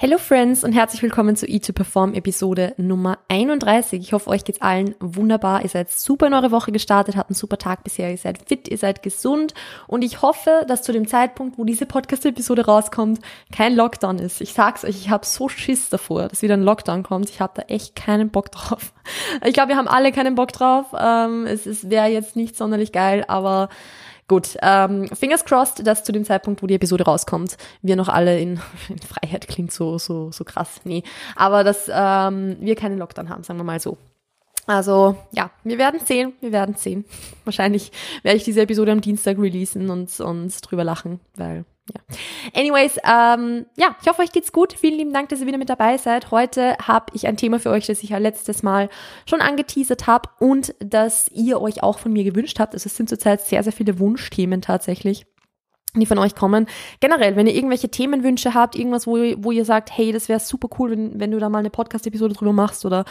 Hello 0.00 0.16
Friends 0.16 0.62
und 0.62 0.74
herzlich 0.74 1.02
willkommen 1.02 1.34
zu 1.34 1.44
E2 1.44 1.72
Perform 1.72 2.14
Episode 2.14 2.72
Nummer 2.76 3.18
31. 3.26 4.00
Ich 4.00 4.12
hoffe, 4.12 4.30
euch 4.30 4.44
geht's 4.44 4.62
allen 4.62 4.94
wunderbar. 5.00 5.62
Ihr 5.64 5.68
seid 5.68 5.90
super 5.90 6.28
in 6.28 6.34
eure 6.34 6.52
Woche 6.52 6.70
gestartet, 6.70 7.16
habt 7.16 7.30
einen 7.30 7.34
super 7.34 7.58
Tag 7.58 7.82
bisher, 7.82 8.08
ihr 8.08 8.16
seid 8.16 8.48
fit, 8.48 8.68
ihr 8.68 8.78
seid 8.78 9.02
gesund 9.02 9.54
und 9.88 10.02
ich 10.02 10.22
hoffe, 10.22 10.64
dass 10.68 10.84
zu 10.84 10.92
dem 10.92 11.08
Zeitpunkt, 11.08 11.58
wo 11.58 11.64
diese 11.64 11.84
Podcast-Episode 11.84 12.66
rauskommt, 12.66 13.18
kein 13.50 13.74
Lockdown 13.74 14.20
ist. 14.20 14.40
Ich 14.40 14.52
sag's 14.52 14.84
euch, 14.84 14.90
ich 14.90 15.10
habe 15.10 15.26
so 15.26 15.48
Schiss 15.48 15.88
davor, 15.88 16.28
dass 16.28 16.42
wieder 16.42 16.54
ein 16.54 16.62
Lockdown 16.62 17.02
kommt. 17.02 17.28
Ich 17.28 17.40
habe 17.40 17.54
da 17.56 17.62
echt 17.62 17.96
keinen 17.96 18.30
Bock 18.30 18.52
drauf. 18.52 18.92
Ich 19.44 19.52
glaube, 19.52 19.70
wir 19.70 19.76
haben 19.76 19.88
alle 19.88 20.12
keinen 20.12 20.36
Bock 20.36 20.52
drauf. 20.52 20.94
Ähm, 20.96 21.44
es 21.44 21.90
wäre 21.90 22.06
jetzt 22.06 22.36
nicht 22.36 22.56
sonderlich 22.56 22.92
geil, 22.92 23.24
aber 23.26 23.68
Gut, 24.28 24.58
ähm, 24.60 25.08
fingers 25.08 25.46
crossed, 25.46 25.86
dass 25.86 26.04
zu 26.04 26.12
dem 26.12 26.24
Zeitpunkt, 26.24 26.62
wo 26.62 26.66
die 26.66 26.74
Episode 26.74 27.04
rauskommt, 27.04 27.56
wir 27.80 27.96
noch 27.96 28.08
alle 28.08 28.38
in, 28.38 28.60
in 28.90 28.98
Freiheit 28.98 29.48
klingt 29.48 29.72
so, 29.72 29.98
so, 29.98 30.30
so 30.30 30.44
krass. 30.44 30.82
Nee, 30.84 31.02
aber 31.34 31.64
dass 31.64 31.90
ähm, 31.92 32.58
wir 32.60 32.76
keinen 32.76 32.98
Lockdown 32.98 33.30
haben, 33.30 33.42
sagen 33.42 33.58
wir 33.58 33.64
mal 33.64 33.80
so. 33.80 33.96
Also 34.66 35.16
ja, 35.32 35.50
wir 35.64 35.78
werden 35.78 35.98
sehen, 36.04 36.34
wir 36.40 36.52
werden 36.52 36.74
sehen. 36.74 37.06
Wahrscheinlich 37.44 37.90
werde 38.22 38.36
ich 38.36 38.44
diese 38.44 38.60
Episode 38.60 38.92
am 38.92 39.00
Dienstag 39.00 39.38
releasen 39.38 39.88
und, 39.88 40.20
und 40.20 40.70
drüber 40.70 40.84
lachen, 40.84 41.20
weil 41.34 41.64
ja. 41.94 42.60
Anyways, 42.60 42.98
ähm, 43.04 43.66
ja, 43.76 43.96
ich 44.00 44.08
hoffe, 44.08 44.22
euch 44.22 44.32
geht's 44.32 44.52
gut. 44.52 44.72
Vielen 44.72 44.98
lieben 44.98 45.12
Dank, 45.12 45.28
dass 45.28 45.40
ihr 45.40 45.46
wieder 45.46 45.58
mit 45.58 45.68
dabei 45.68 45.96
seid. 45.98 46.30
Heute 46.30 46.76
habe 46.78 47.06
ich 47.14 47.26
ein 47.26 47.36
Thema 47.36 47.60
für 47.60 47.70
euch, 47.70 47.86
das 47.86 48.02
ich 48.02 48.10
ja 48.10 48.18
letztes 48.18 48.62
Mal 48.62 48.88
schon 49.26 49.40
angeteasert 49.40 50.06
habe 50.06 50.28
und 50.38 50.74
das 50.80 51.28
ihr 51.34 51.60
euch 51.60 51.82
auch 51.82 51.98
von 51.98 52.12
mir 52.12 52.24
gewünscht 52.24 52.58
habt. 52.58 52.74
Also 52.74 52.86
es 52.86 52.96
sind 52.96 53.08
zurzeit 53.08 53.40
sehr, 53.40 53.62
sehr 53.62 53.72
viele 53.72 53.98
Wunschthemen 53.98 54.62
tatsächlich 54.62 55.26
die 55.94 56.06
von 56.06 56.18
euch 56.18 56.34
kommen. 56.34 56.66
Generell, 57.00 57.36
wenn 57.36 57.46
ihr 57.46 57.54
irgendwelche 57.54 57.90
Themenwünsche 57.90 58.54
habt, 58.54 58.76
irgendwas, 58.76 59.06
wo, 59.06 59.16
wo 59.38 59.52
ihr 59.52 59.64
sagt, 59.64 59.96
hey, 59.96 60.12
das 60.12 60.28
wäre 60.28 60.40
super 60.40 60.68
cool, 60.78 60.90
wenn, 60.90 61.20
wenn 61.20 61.30
du 61.30 61.38
da 61.38 61.48
mal 61.48 61.58
eine 61.58 61.70
Podcast-Episode 61.70 62.34
drüber 62.34 62.52
machst 62.52 62.84
oder 62.84 63.04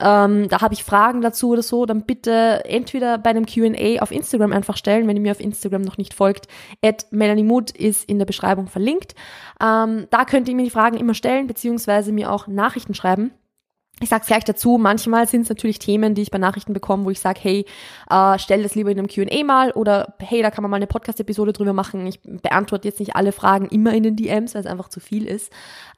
ähm, 0.00 0.48
da 0.48 0.60
habe 0.60 0.74
ich 0.74 0.84
Fragen 0.84 1.20
dazu 1.20 1.50
oder 1.50 1.62
so, 1.62 1.86
dann 1.86 2.02
bitte 2.02 2.64
entweder 2.64 3.18
bei 3.18 3.30
einem 3.30 3.46
Q&A 3.46 4.02
auf 4.02 4.10
Instagram 4.10 4.52
einfach 4.52 4.76
stellen, 4.76 5.06
wenn 5.06 5.16
ihr 5.16 5.22
mir 5.22 5.32
auf 5.32 5.40
Instagram 5.40 5.82
noch 5.82 5.98
nicht 5.98 6.14
folgt. 6.14 6.48
At 6.82 7.06
Melanie 7.10 7.44
Mood 7.44 7.70
ist 7.70 8.08
in 8.08 8.18
der 8.18 8.26
Beschreibung 8.26 8.66
verlinkt. 8.66 9.14
Ähm, 9.62 10.06
da 10.10 10.24
könnt 10.24 10.48
ihr 10.48 10.54
mir 10.54 10.64
die 10.64 10.70
Fragen 10.70 10.96
immer 10.96 11.14
stellen, 11.14 11.46
beziehungsweise 11.46 12.12
mir 12.12 12.32
auch 12.32 12.46
Nachrichten 12.46 12.94
schreiben. 12.94 13.32
Ich 14.00 14.08
sage 14.08 14.26
gleich 14.26 14.42
dazu, 14.42 14.76
manchmal 14.76 15.28
sind 15.28 15.42
es 15.42 15.48
natürlich 15.48 15.78
Themen, 15.78 16.14
die 16.14 16.22
ich 16.22 16.32
bei 16.32 16.38
Nachrichten 16.38 16.72
bekomme, 16.72 17.04
wo 17.04 17.10
ich 17.10 17.20
sage, 17.20 17.38
hey, 17.40 17.64
äh, 18.10 18.38
stell 18.40 18.62
das 18.64 18.74
lieber 18.74 18.90
in 18.90 18.98
einem 18.98 19.08
Q&A 19.08 19.44
mal 19.44 19.70
oder 19.70 20.14
hey, 20.18 20.42
da 20.42 20.50
kann 20.50 20.62
man 20.62 20.70
mal 20.70 20.78
eine 20.78 20.88
Podcast-Episode 20.88 21.52
drüber 21.52 21.72
machen. 21.72 22.04
Ich 22.06 22.20
beantworte 22.22 22.88
jetzt 22.88 22.98
nicht 22.98 23.14
alle 23.14 23.30
Fragen 23.30 23.66
immer 23.68 23.94
in 23.94 24.02
den 24.02 24.16
DMs, 24.16 24.54
weil 24.54 24.62
es 24.62 24.66
einfach 24.66 24.88
zu 24.88 24.98
viel 24.98 25.26
ist. 25.26 25.52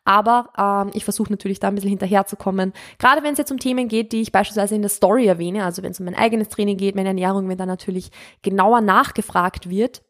Aber 0.05 0.51
ähm, 0.59 0.91
ich 0.95 1.05
versuche 1.05 1.33
natürlich 1.33 1.59
da 1.59 1.69
ein 1.69 1.75
bisschen 1.75 1.91
hinterherzukommen. 1.91 2.75
Gerade 2.99 3.23
wenn 3.23 3.33
es 3.33 3.39
jetzt 3.39 3.51
um 3.51 3.59
Themen 3.59 3.89
geht, 3.89 4.13
die 4.13 4.21
ich 4.21 4.31
beispielsweise 4.31 4.75
in 4.75 4.83
der 4.83 4.91
Story 4.91 5.27
erwähne, 5.27 5.65
also 5.65 5.83
wenn 5.83 5.93
es 5.93 5.99
um 5.99 6.05
mein 6.05 6.15
eigenes 6.15 6.49
Training 6.51 6.77
geht, 6.77 6.97
meine 6.97 7.09
Ernährung, 7.09 7.49
wenn 7.49 7.59
da 7.59 7.67
natürlich 7.67 8.11
genauer 8.43 8.83
nachgefragt 8.83 9.71
wird, 9.71 10.03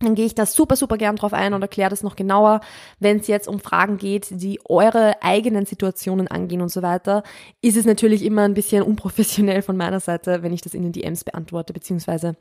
dann 0.00 0.14
gehe 0.14 0.26
ich 0.26 0.34
da 0.34 0.46
super, 0.46 0.76
super 0.76 0.96
gern 0.96 1.16
drauf 1.16 1.32
ein 1.32 1.54
und 1.54 1.62
erkläre 1.62 1.90
das 1.90 2.02
noch 2.02 2.14
genauer, 2.14 2.60
wenn 3.00 3.18
es 3.18 3.26
jetzt 3.26 3.48
um 3.48 3.58
Fragen 3.58 3.96
geht, 3.96 4.28
die 4.30 4.60
eure 4.64 5.22
eigenen 5.22 5.66
Situationen 5.66 6.28
angehen 6.28 6.60
und 6.60 6.70
so 6.70 6.82
weiter, 6.82 7.24
ist 7.62 7.76
es 7.76 7.84
natürlich 7.84 8.24
immer 8.24 8.42
ein 8.42 8.54
bisschen 8.54 8.82
unprofessionell 8.82 9.62
von 9.62 9.76
meiner 9.76 10.00
Seite, 10.00 10.42
wenn 10.42 10.52
ich 10.52 10.60
das 10.60 10.74
in 10.74 10.82
den 10.82 10.92
DMs 10.92 11.24
beantworte, 11.24 11.72
beziehungsweise 11.72 12.36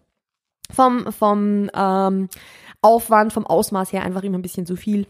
vom, 0.70 1.12
vom 1.12 1.72
ähm, 1.74 2.30
Aufwand, 2.82 3.34
vom 3.34 3.48
Ausmaß 3.48 3.92
her 3.92 4.04
einfach 4.04 4.24
immer 4.24 4.38
ein 4.38 4.44
bisschen 4.44 4.66
zu 4.66 4.76
viel. 4.76 5.08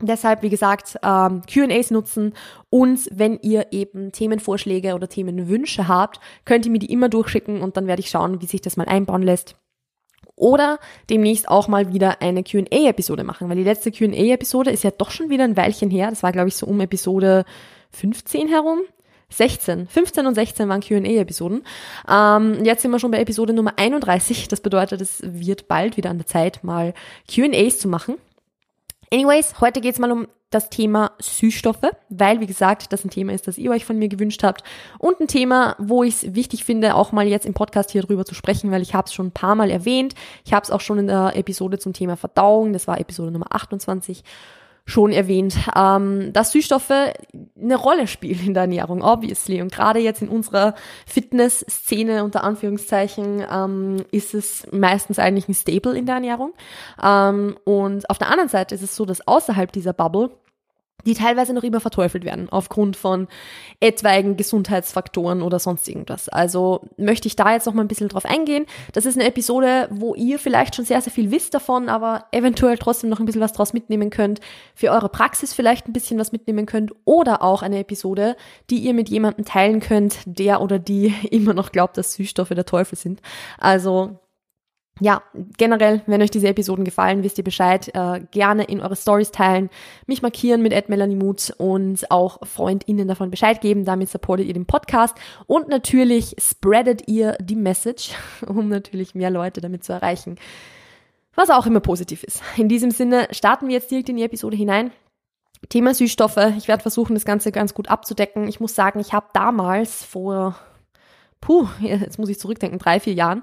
Deshalb, 0.00 0.42
wie 0.42 0.48
gesagt, 0.48 0.96
ähm, 1.02 1.42
QAs 1.42 1.90
nutzen 1.90 2.32
und 2.70 3.10
wenn 3.12 3.40
ihr 3.40 3.72
eben 3.72 4.12
Themenvorschläge 4.12 4.94
oder 4.94 5.08
Themenwünsche 5.08 5.88
habt, 5.88 6.20
könnt 6.44 6.64
ihr 6.64 6.72
mir 6.72 6.78
die 6.78 6.92
immer 6.92 7.08
durchschicken 7.08 7.60
und 7.60 7.76
dann 7.76 7.88
werde 7.88 8.00
ich 8.00 8.08
schauen, 8.08 8.40
wie 8.40 8.46
sich 8.46 8.60
das 8.60 8.76
mal 8.76 8.86
einbauen 8.86 9.22
lässt 9.22 9.56
oder 10.38 10.78
demnächst 11.10 11.48
auch 11.48 11.68
mal 11.68 11.92
wieder 11.92 12.20
eine 12.22 12.42
Q&A-Episode 12.42 13.24
machen, 13.24 13.48
weil 13.48 13.56
die 13.56 13.64
letzte 13.64 13.92
Q&A-Episode 13.92 14.70
ist 14.70 14.84
ja 14.84 14.90
doch 14.90 15.10
schon 15.10 15.30
wieder 15.30 15.44
ein 15.44 15.56
Weilchen 15.56 15.90
her. 15.90 16.10
Das 16.10 16.22
war, 16.22 16.32
glaube 16.32 16.48
ich, 16.48 16.56
so 16.56 16.66
um 16.66 16.80
Episode 16.80 17.44
15 17.92 18.48
herum. 18.48 18.80
16, 19.30 19.88
15 19.88 20.26
und 20.26 20.34
16 20.34 20.68
waren 20.68 20.80
Q&A-Episoden. 20.80 21.62
Ähm, 22.08 22.64
jetzt 22.64 22.80
sind 22.80 22.90
wir 22.90 22.98
schon 22.98 23.10
bei 23.10 23.20
Episode 23.20 23.52
Nummer 23.52 23.74
31. 23.76 24.48
Das 24.48 24.60
bedeutet, 24.60 25.02
es 25.02 25.20
wird 25.22 25.68
bald 25.68 25.98
wieder 25.98 26.08
an 26.08 26.16
der 26.16 26.26
Zeit, 26.26 26.64
mal 26.64 26.94
Q&As 27.32 27.78
zu 27.78 27.88
machen. 27.88 28.14
Anyways, 29.12 29.60
heute 29.60 29.80
geht's 29.80 29.98
mal 29.98 30.12
um 30.12 30.28
das 30.50 30.70
Thema 30.70 31.12
Süßstoffe, 31.20 31.90
weil, 32.08 32.40
wie 32.40 32.46
gesagt, 32.46 32.92
das 32.92 33.04
ein 33.04 33.10
Thema 33.10 33.32
ist, 33.32 33.46
das 33.46 33.58
ihr 33.58 33.70
euch 33.70 33.84
von 33.84 33.98
mir 33.98 34.08
gewünscht 34.08 34.42
habt 34.42 34.62
und 34.98 35.20
ein 35.20 35.28
Thema, 35.28 35.76
wo 35.78 36.02
ich 36.02 36.22
es 36.22 36.34
wichtig 36.34 36.64
finde, 36.64 36.94
auch 36.94 37.12
mal 37.12 37.26
jetzt 37.26 37.44
im 37.44 37.54
Podcast 37.54 37.90
hier 37.90 38.02
drüber 38.02 38.24
zu 38.24 38.34
sprechen, 38.34 38.70
weil 38.70 38.82
ich 38.82 38.94
habe 38.94 39.06
es 39.06 39.12
schon 39.12 39.26
ein 39.26 39.32
paar 39.32 39.54
Mal 39.54 39.70
erwähnt. 39.70 40.14
Ich 40.44 40.52
habe 40.54 40.64
es 40.64 40.70
auch 40.70 40.80
schon 40.80 40.98
in 40.98 41.06
der 41.06 41.36
Episode 41.36 41.78
zum 41.78 41.92
Thema 41.92 42.16
Verdauung, 42.16 42.72
das 42.72 42.86
war 42.86 42.98
Episode 42.98 43.30
Nummer 43.30 43.54
28, 43.54 44.24
schon 44.88 45.12
erwähnt, 45.12 45.54
ähm, 45.76 46.32
dass 46.32 46.52
Süßstoffe 46.52 46.90
eine 46.90 47.76
Rolle 47.76 48.06
spielen 48.06 48.46
in 48.46 48.54
der 48.54 48.62
Ernährung, 48.62 49.02
obviously. 49.02 49.60
Und 49.60 49.70
gerade 49.70 49.98
jetzt 49.98 50.22
in 50.22 50.30
unserer 50.30 50.74
Fitness-Szene 51.06 52.24
unter 52.24 52.42
Anführungszeichen 52.42 53.44
ähm, 53.52 53.96
ist 54.12 54.32
es 54.32 54.66
meistens 54.72 55.18
eigentlich 55.18 55.46
ein 55.46 55.54
Staple 55.54 55.96
in 55.96 56.06
der 56.06 56.14
Ernährung. 56.14 56.54
Ähm, 57.02 57.58
und 57.64 58.08
auf 58.08 58.16
der 58.16 58.30
anderen 58.30 58.48
Seite 58.48 58.74
ist 58.74 58.82
es 58.82 58.96
so, 58.96 59.04
dass 59.04 59.28
außerhalb 59.28 59.70
dieser 59.70 59.92
Bubble 59.92 60.30
die 61.06 61.14
teilweise 61.14 61.54
noch 61.54 61.62
immer 61.62 61.80
verteufelt 61.80 62.24
werden 62.24 62.48
aufgrund 62.50 62.96
von 62.96 63.28
etwaigen 63.80 64.36
Gesundheitsfaktoren 64.36 65.42
oder 65.42 65.58
sonst 65.58 65.88
irgendwas. 65.88 66.28
Also 66.28 66.82
möchte 66.96 67.28
ich 67.28 67.36
da 67.36 67.52
jetzt 67.52 67.66
noch 67.66 67.74
mal 67.74 67.82
ein 67.82 67.88
bisschen 67.88 68.08
drauf 68.08 68.24
eingehen. 68.24 68.66
Das 68.92 69.06
ist 69.06 69.16
eine 69.16 69.28
Episode, 69.28 69.88
wo 69.90 70.14
ihr 70.14 70.38
vielleicht 70.38 70.74
schon 70.74 70.84
sehr, 70.84 71.00
sehr 71.00 71.12
viel 71.12 71.30
wisst 71.30 71.54
davon, 71.54 71.88
aber 71.88 72.24
eventuell 72.32 72.78
trotzdem 72.78 73.10
noch 73.10 73.20
ein 73.20 73.26
bisschen 73.26 73.40
was 73.40 73.52
draus 73.52 73.72
mitnehmen 73.72 74.10
könnt, 74.10 74.40
für 74.74 74.90
eure 74.90 75.08
Praxis 75.08 75.54
vielleicht 75.54 75.86
ein 75.86 75.92
bisschen 75.92 76.18
was 76.18 76.32
mitnehmen 76.32 76.66
könnt 76.66 76.92
oder 77.04 77.42
auch 77.42 77.62
eine 77.62 77.78
Episode, 77.78 78.36
die 78.70 78.78
ihr 78.78 78.94
mit 78.94 79.08
jemandem 79.08 79.44
teilen 79.44 79.80
könnt, 79.80 80.18
der 80.26 80.60
oder 80.60 80.78
die 80.78 81.14
immer 81.30 81.54
noch 81.54 81.72
glaubt, 81.72 81.96
dass 81.96 82.14
Süßstoffe 82.14 82.50
der 82.50 82.66
Teufel 82.66 82.98
sind. 82.98 83.20
Also 83.58 84.18
ja, 85.00 85.22
generell, 85.56 86.02
wenn 86.06 86.22
euch 86.22 86.30
diese 86.30 86.48
Episoden 86.48 86.84
gefallen, 86.84 87.22
wisst 87.22 87.38
ihr 87.38 87.44
Bescheid, 87.44 87.88
äh, 87.94 88.20
gerne 88.30 88.64
in 88.64 88.80
eure 88.80 88.96
Stories 88.96 89.30
teilen, 89.30 89.70
mich 90.06 90.22
markieren 90.22 90.62
mit 90.62 90.88
@melaniemut 90.88 91.54
und 91.58 92.10
auch 92.10 92.38
FreundInnen 92.46 93.06
davon 93.06 93.30
Bescheid 93.30 93.60
geben. 93.60 93.84
Damit 93.84 94.10
supportet 94.10 94.46
ihr 94.46 94.54
den 94.54 94.66
Podcast 94.66 95.16
und 95.46 95.68
natürlich 95.68 96.34
spreadet 96.38 97.06
ihr 97.08 97.36
die 97.40 97.56
Message, 97.56 98.10
um 98.46 98.68
natürlich 98.68 99.14
mehr 99.14 99.30
Leute 99.30 99.60
damit 99.60 99.84
zu 99.84 99.92
erreichen, 99.92 100.36
was 101.34 101.50
auch 101.50 101.66
immer 101.66 101.80
positiv 101.80 102.24
ist. 102.24 102.42
In 102.56 102.68
diesem 102.68 102.90
Sinne 102.90 103.28
starten 103.30 103.68
wir 103.68 103.74
jetzt 103.74 103.90
direkt 103.90 104.08
in 104.08 104.16
die 104.16 104.24
Episode 104.24 104.56
hinein. 104.56 104.90
Thema 105.68 105.92
Süßstoffe. 105.92 106.38
Ich 106.56 106.68
werde 106.68 106.82
versuchen, 106.82 107.14
das 107.14 107.24
Ganze 107.24 107.50
ganz 107.52 107.74
gut 107.74 107.88
abzudecken. 107.88 108.46
Ich 108.48 108.60
muss 108.60 108.74
sagen, 108.74 109.00
ich 109.00 109.12
habe 109.12 109.26
damals 109.32 110.04
vor, 110.04 110.56
puh, 111.40 111.68
jetzt 111.80 112.18
muss 112.18 112.28
ich 112.28 112.38
zurückdenken, 112.38 112.78
drei, 112.78 113.00
vier 113.00 113.14
Jahren 113.14 113.42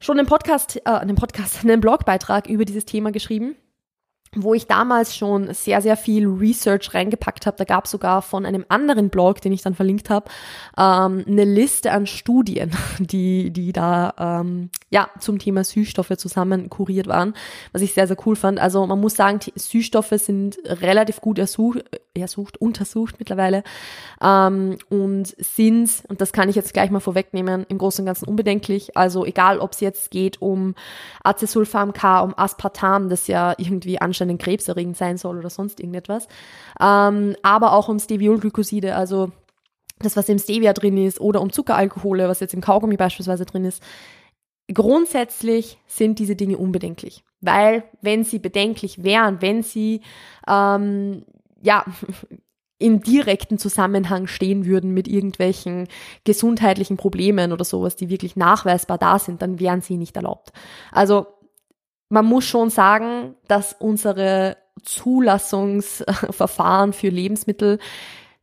schon 0.00 0.18
einen 0.18 0.26
Podcast, 0.28 0.76
äh, 0.76 0.90
einen 0.90 1.16
Podcast, 1.16 1.60
einen 1.62 1.80
Blogbeitrag 1.80 2.48
über 2.48 2.64
dieses 2.64 2.84
Thema 2.84 3.12
geschrieben 3.12 3.56
wo 4.36 4.54
ich 4.54 4.68
damals 4.68 5.16
schon 5.16 5.52
sehr, 5.52 5.82
sehr 5.82 5.96
viel 5.96 6.28
Research 6.28 6.94
reingepackt 6.94 7.46
habe. 7.46 7.56
Da 7.56 7.64
gab 7.64 7.86
es 7.86 7.90
sogar 7.90 8.22
von 8.22 8.46
einem 8.46 8.64
anderen 8.68 9.10
Blog, 9.10 9.40
den 9.40 9.52
ich 9.52 9.62
dann 9.62 9.74
verlinkt 9.74 10.08
habe, 10.08 10.30
ähm, 10.78 11.24
eine 11.26 11.44
Liste 11.44 11.90
an 11.90 12.06
Studien, 12.06 12.70
die, 13.00 13.50
die 13.50 13.72
da 13.72 14.14
ähm, 14.18 14.70
ja 14.90 15.08
zum 15.18 15.40
Thema 15.40 15.64
Süßstoffe 15.64 16.16
zusammen 16.16 16.70
kuriert 16.70 17.08
waren, 17.08 17.34
was 17.72 17.82
ich 17.82 17.92
sehr, 17.92 18.06
sehr 18.06 18.16
cool 18.24 18.36
fand. 18.36 18.60
Also 18.60 18.86
man 18.86 19.00
muss 19.00 19.16
sagen, 19.16 19.40
Süßstoffe 19.56 20.14
sind 20.14 20.58
relativ 20.64 21.20
gut 21.20 21.40
ersucht, 21.40 21.84
ersucht 22.14 22.60
untersucht 22.60 23.16
mittlerweile 23.18 23.64
ähm, 24.22 24.78
und 24.90 25.34
sind, 25.38 26.04
und 26.08 26.20
das 26.20 26.32
kann 26.32 26.48
ich 26.48 26.54
jetzt 26.54 26.72
gleich 26.72 26.92
mal 26.92 27.00
vorwegnehmen, 27.00 27.66
im 27.68 27.78
Großen 27.78 28.02
und 28.02 28.06
Ganzen 28.06 28.28
unbedenklich. 28.28 28.96
Also 28.96 29.24
egal, 29.24 29.58
ob 29.58 29.72
es 29.72 29.80
jetzt 29.80 30.12
geht 30.12 30.40
um 30.40 30.76
Acesulfam 31.24 31.92
K, 31.92 32.20
um 32.20 32.38
Aspartam, 32.38 33.08
das 33.08 33.26
ja 33.26 33.54
irgendwie 33.58 34.00
anscheinend 34.00 34.19
anscheinend 34.20 34.42
krebserregend 34.42 34.96
sein 34.96 35.16
soll 35.16 35.38
oder 35.38 35.50
sonst 35.50 35.80
irgendetwas. 35.80 36.28
Ähm, 36.80 37.36
aber 37.42 37.72
auch 37.72 37.88
um 37.88 37.98
Steviolglykoside, 37.98 38.94
also 38.94 39.30
das, 39.98 40.16
was 40.16 40.28
im 40.28 40.38
Stevia 40.38 40.72
drin 40.72 40.96
ist, 40.96 41.20
oder 41.20 41.40
um 41.40 41.52
Zuckeralkohole, 41.52 42.28
was 42.28 42.40
jetzt 42.40 42.54
im 42.54 42.60
Kaugummi 42.60 42.96
beispielsweise 42.96 43.44
drin 43.44 43.64
ist. 43.64 43.82
Grundsätzlich 44.72 45.78
sind 45.86 46.18
diese 46.18 46.36
Dinge 46.36 46.56
unbedenklich, 46.56 47.24
weil 47.40 47.84
wenn 48.02 48.24
sie 48.24 48.38
bedenklich 48.38 49.02
wären, 49.02 49.42
wenn 49.42 49.62
sie 49.62 50.00
ähm, 50.48 51.24
ja 51.60 51.84
im 52.78 53.02
direkten 53.02 53.58
Zusammenhang 53.58 54.26
stehen 54.26 54.64
würden 54.64 54.92
mit 54.92 55.06
irgendwelchen 55.06 55.86
gesundheitlichen 56.24 56.96
Problemen 56.96 57.52
oder 57.52 57.64
sowas, 57.64 57.94
die 57.94 58.08
wirklich 58.08 58.36
nachweisbar 58.36 58.96
da 58.96 59.18
sind, 59.18 59.42
dann 59.42 59.60
wären 59.60 59.82
sie 59.82 59.98
nicht 59.98 60.16
erlaubt. 60.16 60.52
Also 60.90 61.26
man 62.10 62.26
muss 62.26 62.44
schon 62.44 62.68
sagen, 62.70 63.34
dass 63.48 63.74
unsere 63.78 64.56
Zulassungsverfahren 64.82 66.92
für 66.92 67.08
Lebensmittel 67.08 67.78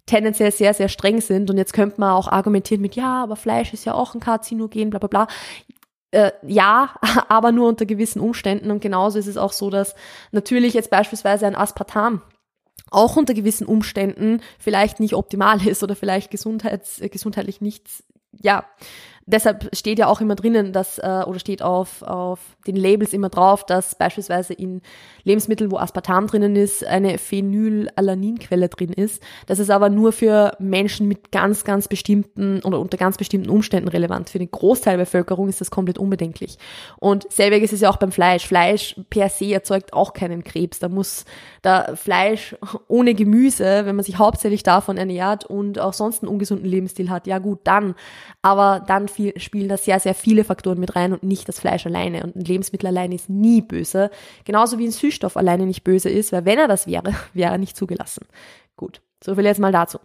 tendenziell 0.06 0.52
sehr, 0.52 0.74
sehr 0.74 0.90
streng 0.90 1.22
sind. 1.22 1.52
Und 1.52 1.58
jetzt 1.58 1.74
könnte 1.74 2.00
man 2.00 2.12
auch 2.12 2.28
argumentieren 2.28 2.82
mit, 2.82 2.96
ja, 2.96 3.24
aber 3.24 3.36
Fleisch 3.36 3.74
ist 3.74 3.86
ja 3.86 3.94
auch 3.94 4.16
ein 4.16 4.22
Karzinogen, 4.22 4.90
bla 4.90 5.00
bla 5.00 5.08
bla. 5.08 5.28
Äh, 6.12 6.32
ja, 6.44 6.96
aber 7.28 7.52
nur 7.52 7.68
unter 7.68 7.86
gewissen 7.86 8.22
Umständen. 8.22 8.72
Und 8.72 8.82
genauso 8.82 9.20
ist 9.20 9.28
es 9.28 9.38
auch 9.38 9.54
so, 9.54 9.70
dass 9.70 9.94
natürlich 10.32 10.74
jetzt 10.74 10.90
beispielsweise 10.90 11.46
ein 11.46 11.56
Aspartam 11.56 12.24
auch 12.90 13.18
unter 13.18 13.34
gewissen 13.34 13.68
Umständen 13.68 14.42
vielleicht 14.60 15.02
nicht 15.02 15.14
optimal 15.14 15.62
ist 15.68 15.84
oder 15.84 15.96
vielleicht 15.96 16.32
gesundheits, 16.32 17.02
äh, 17.02 17.10
gesundheitlich 17.10 17.62
nichts, 17.62 18.04
ja, 18.32 18.66
deshalb 19.28 19.70
steht 19.76 20.00
ja 20.00 20.08
auch 20.08 20.22
immer 20.22 20.36
drinnen, 20.36 20.74
dass, 20.74 20.98
äh, 20.98 21.24
oder 21.26 21.40
steht 21.40 21.62
auf, 21.62 22.02
auf 22.02 22.40
den 22.66 22.76
Labels 22.76 23.14
immer 23.14 23.30
drauf, 23.30 23.66
dass 23.66 23.94
beispielsweise 23.94 24.54
in 24.54 24.82
Lebensmitteln, 25.28 25.72
wo 25.72 25.78
Aspartam 25.78 26.28
drinnen 26.28 26.56
ist, 26.56 26.86
eine 26.86 27.18
Phenylalaninquelle 27.18 28.70
drin 28.70 28.94
ist. 28.94 29.22
Das 29.46 29.60
ist 29.60 29.70
aber 29.70 29.90
nur 29.90 30.12
für 30.12 30.54
Menschen 30.60 31.08
mit 31.08 31.32
ganz, 31.32 31.64
ganz 31.64 31.88
bestimmten 31.88 32.62
oder 32.64 32.80
unter 32.80 32.98
ganz 32.98 33.18
bestimmten 33.18 33.50
Umständen 33.50 33.90
relevant. 33.90 34.30
Für 34.30 34.40
den 34.40 34.50
Großteil 34.50 34.98
der 34.98 35.04
Bevölkerung 35.04 35.50
ist 35.50 35.62
das 35.62 35.70
komplett 35.70 35.98
unbedenklich. 35.98 36.58
Und 36.98 37.32
selbiges 37.32 37.74
ist 37.74 37.82
ja 37.82 37.90
auch 37.90 37.98
beim 37.98 38.12
Fleisch. 38.12 38.48
Fleisch 38.48 38.96
per 39.10 39.30
se 39.30 39.54
erzeugt 39.54 39.94
auch 39.94 40.14
keinen 40.14 40.44
Krebs. 40.44 40.80
Da 40.80 40.90
muss 40.90 41.26
da 41.62 41.96
Fleisch 41.96 42.56
ohne 42.88 43.14
Gemüse, 43.14 43.86
wenn 43.86 43.96
man 43.96 44.06
sich 44.06 44.18
hauptsächlich 44.18 44.64
davon 44.64 44.98
ernährt 44.98 45.46
und 45.46 45.80
auch 45.80 45.94
sonst 45.94 46.24
einen 46.24 46.32
ungesunden 46.32 46.66
Lebensstil 46.68 47.10
hat, 47.10 47.28
ja 47.28 47.40
gut, 47.40 47.60
dann. 47.66 47.96
Aber 48.42 48.84
dann 48.88 49.10
viel, 49.10 49.38
spielen 49.40 49.68
da 49.68 49.78
sehr, 49.78 50.00
sehr 50.00 50.16
viele 50.16 50.44
Faktoren 50.46 50.80
mit 50.80 50.96
rein 50.96 51.12
und 51.12 51.24
nicht 51.24 51.50
das 51.50 51.60
Fleisch 51.60 51.86
alleine. 51.86 52.24
Und 52.24 52.36
ein 52.36 52.46
Lebensmittel 52.46 52.88
alleine 52.88 53.16
ist 53.16 53.30
nie 53.30 53.62
böse. 53.62 54.10
Genauso 54.46 54.80
wie 54.80 54.86
ein 54.86 54.92
Süßstoff 55.18 55.38
alleine 55.38 55.66
nicht 55.66 55.84
böse 55.84 56.10
ist, 56.10 56.32
weil 56.32 56.46
wenn 56.46 56.60
er 56.60 56.68
das 56.68 56.88
wäre, 56.88 57.14
wäre 57.34 57.52
er 57.52 57.58
nicht 57.58 57.76
zugelassen. 57.76 58.26
Gut, 58.76 59.02
so 59.24 59.36
viel 59.36 59.46
jetzt 59.46 59.60
mal 59.60 59.72
dazu. 59.72 60.00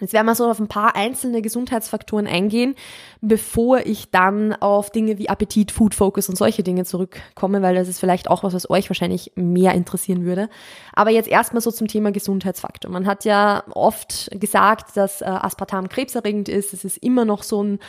Jetzt 0.00 0.12
werden 0.12 0.26
wir 0.26 0.36
so 0.36 0.48
auf 0.48 0.60
ein 0.60 0.68
paar 0.68 0.94
einzelne 0.94 1.42
Gesundheitsfaktoren 1.42 2.28
eingehen, 2.28 2.76
bevor 3.20 3.80
ich 3.80 4.12
dann 4.12 4.52
auf 4.52 4.90
Dinge 4.90 5.18
wie 5.18 5.28
Appetit, 5.28 5.72
Food 5.72 5.92
Focus 5.92 6.28
und 6.28 6.38
solche 6.38 6.62
Dinge 6.62 6.84
zurückkomme, 6.84 7.62
weil 7.62 7.74
das 7.74 7.88
ist 7.88 7.98
vielleicht 7.98 8.30
auch 8.30 8.44
was, 8.44 8.54
was 8.54 8.70
euch 8.70 8.88
wahrscheinlich 8.88 9.32
mehr 9.34 9.74
interessieren 9.74 10.24
würde. 10.24 10.50
Aber 10.92 11.10
jetzt 11.10 11.28
erstmal 11.28 11.62
so 11.62 11.72
zum 11.72 11.88
Thema 11.88 12.12
Gesundheitsfaktor. 12.12 12.92
Man 12.92 13.08
hat 13.08 13.24
ja 13.24 13.64
oft 13.70 14.30
gesagt, 14.30 14.96
dass 14.96 15.20
äh, 15.20 15.24
Aspartam 15.24 15.88
krebserregend 15.88 16.48
ist. 16.48 16.72
Es 16.74 16.84
ist 16.84 16.98
immer 16.98 17.24
noch 17.24 17.42
so 17.42 17.60
ein 17.64 17.80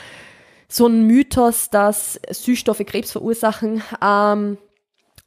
so 0.71 0.87
ein 0.87 1.05
Mythos, 1.05 1.69
dass 1.69 2.19
Süßstoffe 2.29 2.85
Krebs 2.87 3.11
verursachen. 3.11 3.83
Ähm, 4.03 4.57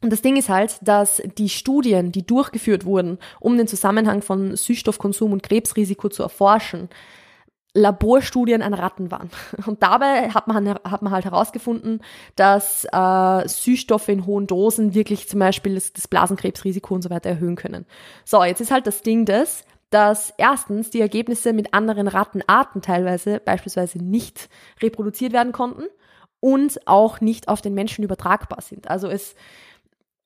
und 0.03 0.11
das 0.11 0.21
Ding 0.21 0.35
ist 0.35 0.49
halt, 0.49 0.77
dass 0.81 1.21
die 1.37 1.49
Studien, 1.49 2.11
die 2.11 2.25
durchgeführt 2.25 2.85
wurden, 2.85 3.17
um 3.39 3.57
den 3.57 3.67
Zusammenhang 3.67 4.21
von 4.21 4.55
Süßstoffkonsum 4.55 5.31
und 5.31 5.43
Krebsrisiko 5.43 6.09
zu 6.09 6.23
erforschen, 6.23 6.89
Laborstudien 7.73 8.61
an 8.61 8.73
Ratten 8.73 9.09
waren. 9.09 9.31
Und 9.65 9.81
dabei 9.81 10.29
hat 10.29 10.47
man, 10.47 10.69
hat 10.69 11.01
man 11.01 11.11
halt 11.11 11.25
herausgefunden, 11.25 12.01
dass 12.35 12.85
äh, 12.91 13.47
Süßstoffe 13.47 14.09
in 14.09 14.27
hohen 14.27 14.45
Dosen 14.45 14.93
wirklich 14.93 15.27
zum 15.27 15.39
Beispiel 15.39 15.73
das, 15.73 15.91
das 15.91 16.07
Blasenkrebsrisiko 16.07 16.93
und 16.93 17.01
so 17.01 17.09
weiter 17.09 17.31
erhöhen 17.31 17.55
können. 17.55 17.87
So, 18.25 18.43
jetzt 18.43 18.61
ist 18.61 18.69
halt 18.69 18.85
das 18.85 19.01
Ding 19.01 19.25
das, 19.25 19.63
dass 19.89 20.33
erstens 20.37 20.91
die 20.91 21.01
Ergebnisse 21.01 21.53
mit 21.53 21.73
anderen 21.73 22.07
Rattenarten 22.07 22.81
teilweise 22.81 23.39
beispielsweise 23.39 23.97
nicht 23.97 24.49
reproduziert 24.81 25.33
werden 25.33 25.51
konnten 25.51 25.83
und 26.39 26.87
auch 26.87 27.21
nicht 27.21 27.47
auf 27.47 27.61
den 27.61 27.73
Menschen 27.73 28.03
übertragbar 28.03 28.61
sind. 28.61 28.89
Also 28.89 29.07
es 29.07 29.35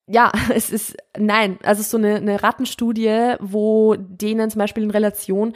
ja, 0.08 0.32
es 0.54 0.70
ist, 0.72 0.98
nein, 1.18 1.60
also 1.64 1.84
so 1.84 1.98
eine, 1.98 2.16
eine 2.16 2.42
Rattenstudie, 2.42 3.36
wo 3.40 3.96
denen 3.96 4.50
zum 4.50 4.60
Beispiel 4.60 4.84
in 4.84 4.92
Relation 4.92 5.54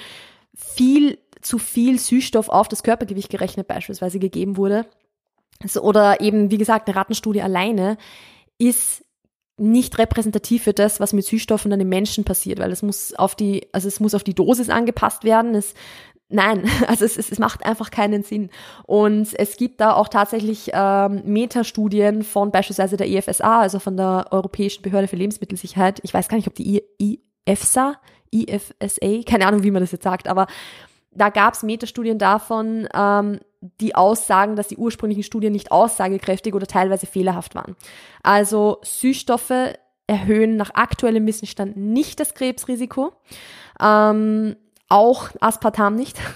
viel 0.53 1.17
zu 1.41 1.57
viel 1.57 1.97
Süßstoff 1.97 2.49
auf 2.49 2.67
das 2.67 2.83
Körpergewicht 2.83 3.29
gerechnet 3.29 3.67
beispielsweise 3.67 4.19
gegeben 4.19 4.57
wurde. 4.57 4.85
Also, 5.63 5.81
oder 5.81 6.21
eben, 6.21 6.51
wie 6.51 6.57
gesagt, 6.57 6.87
eine 6.87 6.95
Rattenstudie 6.95 7.41
alleine 7.41 7.97
ist 8.57 9.03
nicht 9.57 9.97
repräsentativ 9.99 10.63
für 10.63 10.73
das, 10.73 10.99
was 10.99 11.13
mit 11.13 11.25
Süßstoffen 11.25 11.69
dann 11.69 11.79
im 11.79 11.89
Menschen 11.89 12.23
passiert, 12.23 12.59
weil 12.59 12.71
es 12.71 12.81
muss 12.81 13.13
auf 13.13 13.35
die, 13.35 13.67
also 13.71 13.87
es 13.87 13.99
muss 13.99 14.15
auf 14.15 14.23
die 14.23 14.33
Dosis 14.33 14.69
angepasst 14.69 15.23
werden. 15.23 15.53
Es, 15.55 15.73
nein, 16.31 16.69
also 16.87 17.05
es, 17.05 17.17
es, 17.17 17.31
es 17.31 17.39
macht 17.39 17.65
einfach 17.65 17.91
keinen 17.91 18.23
Sinn. 18.23 18.49
Und 18.85 19.33
es 19.37 19.57
gibt 19.57 19.81
da 19.81 19.93
auch 19.93 20.07
tatsächlich 20.07 20.71
ähm, 20.73 21.21
Metastudien 21.25 22.23
von 22.23 22.51
beispielsweise 22.51 22.97
der 22.97 23.09
EFSA, 23.09 23.61
also 23.61 23.79
von 23.79 23.97
der 23.97 24.27
Europäischen 24.31 24.81
Behörde 24.81 25.07
für 25.07 25.15
Lebensmittelsicherheit. 25.15 25.99
Ich 26.03 26.13
weiß 26.13 26.27
gar 26.27 26.37
nicht, 26.37 26.47
ob 26.47 26.55
die 26.55 26.83
IFSA, 26.97 27.95
IFSA, 28.31 29.21
keine 29.25 29.47
Ahnung, 29.47 29.63
wie 29.63 29.71
man 29.71 29.81
das 29.81 29.91
jetzt 29.91 30.03
sagt, 30.03 30.27
aber 30.27 30.47
da 31.13 31.29
gab 31.29 31.53
es 31.53 31.63
Metastudien 31.63 32.17
davon, 32.17 32.87
ähm, 32.93 33.39
die 33.79 33.93
aussagen, 33.95 34.55
dass 34.55 34.69
die 34.69 34.77
ursprünglichen 34.77 35.23
Studien 35.23 35.51
nicht 35.51 35.71
aussagekräftig 35.71 36.55
oder 36.55 36.65
teilweise 36.65 37.05
fehlerhaft 37.05 37.53
waren. 37.53 37.75
Also 38.23 38.79
Süßstoffe 38.83 39.75
erhöhen 40.07 40.55
nach 40.55 40.71
aktuellem 40.73 41.27
Wissensstand 41.27 41.77
nicht 41.77 42.19
das 42.19 42.33
Krebsrisiko. 42.33 43.13
Ähm, 43.79 44.55
auch 44.91 45.29
Aspartam 45.39 45.95
nicht. 45.95 46.19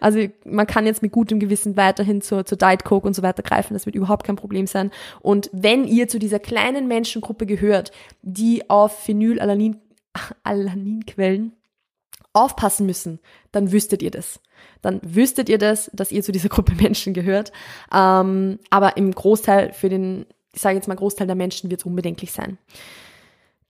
Also 0.00 0.26
man 0.44 0.66
kann 0.66 0.86
jetzt 0.86 1.02
mit 1.02 1.12
gutem 1.12 1.38
Gewissen 1.38 1.76
weiterhin 1.76 2.22
zur, 2.22 2.46
zur 2.46 2.58
Diet 2.58 2.84
Coke 2.84 3.06
und 3.06 3.14
so 3.14 3.22
weiter 3.22 3.42
greifen. 3.42 3.74
Das 3.74 3.86
wird 3.86 3.94
überhaupt 3.94 4.24
kein 4.24 4.34
Problem 4.36 4.66
sein. 4.66 4.90
Und 5.20 5.50
wenn 5.52 5.86
ihr 5.86 6.08
zu 6.08 6.18
dieser 6.18 6.40
kleinen 6.40 6.88
Menschengruppe 6.88 7.44
gehört, 7.46 7.92
die 8.22 8.68
auf 8.70 9.04
Phenylalaninquellen 9.04 11.52
aufpassen 12.32 12.86
müssen, 12.86 13.20
dann 13.52 13.70
wüsstet 13.70 14.02
ihr 14.02 14.10
das. 14.10 14.40
Dann 14.80 15.00
wüsstet 15.04 15.48
ihr 15.48 15.58
das, 15.58 15.88
dass 15.92 16.10
ihr 16.10 16.22
zu 16.22 16.32
dieser 16.32 16.48
Gruppe 16.48 16.74
Menschen 16.80 17.14
gehört. 17.14 17.52
Ähm, 17.94 18.58
aber 18.70 18.96
im 18.96 19.12
Großteil 19.12 19.72
für 19.72 19.88
den, 19.88 20.26
ich 20.52 20.62
sage 20.62 20.74
jetzt 20.76 20.88
mal 20.88 20.96
Großteil 20.96 21.26
der 21.26 21.36
Menschen 21.36 21.70
wird 21.70 21.82
es 21.82 21.86
unbedenklich 21.86 22.32
sein. 22.32 22.58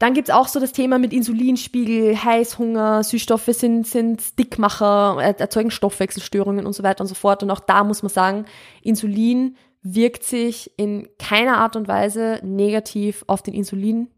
Dann 0.03 0.15
gibt's 0.15 0.31
auch 0.31 0.49
so 0.49 0.59
das 0.59 0.73
Thema 0.73 0.99
mit 0.99 1.13
Insulinspiegel, 1.13 2.25
Heißhunger, 2.25 3.05
Süßstoffe 3.05 3.51
sind, 3.51 3.87
sind 3.87 4.37
Dickmacher, 4.37 5.17
erzeugen 5.39 5.71
Stoffwechselstörungen 5.71 6.67
und 6.67 6.73
so 6.73 6.83
weiter 6.83 7.03
und 7.03 7.07
so 7.07 7.15
fort. 7.15 7.45
Und 7.45 7.53
auch 7.53 7.61
da 7.61 7.85
muss 7.85 8.03
man 8.03 8.11
sagen, 8.11 8.47
Insulin 8.83 9.57
wirkt 9.83 10.25
sich 10.25 10.73
in 10.77 11.09
keiner 11.21 11.59
Art 11.59 11.77
und 11.77 11.87
Weise 11.87 12.41
negativ 12.43 13.23
auf 13.29 13.45
den 13.45 13.55
Insulin. 13.55 14.09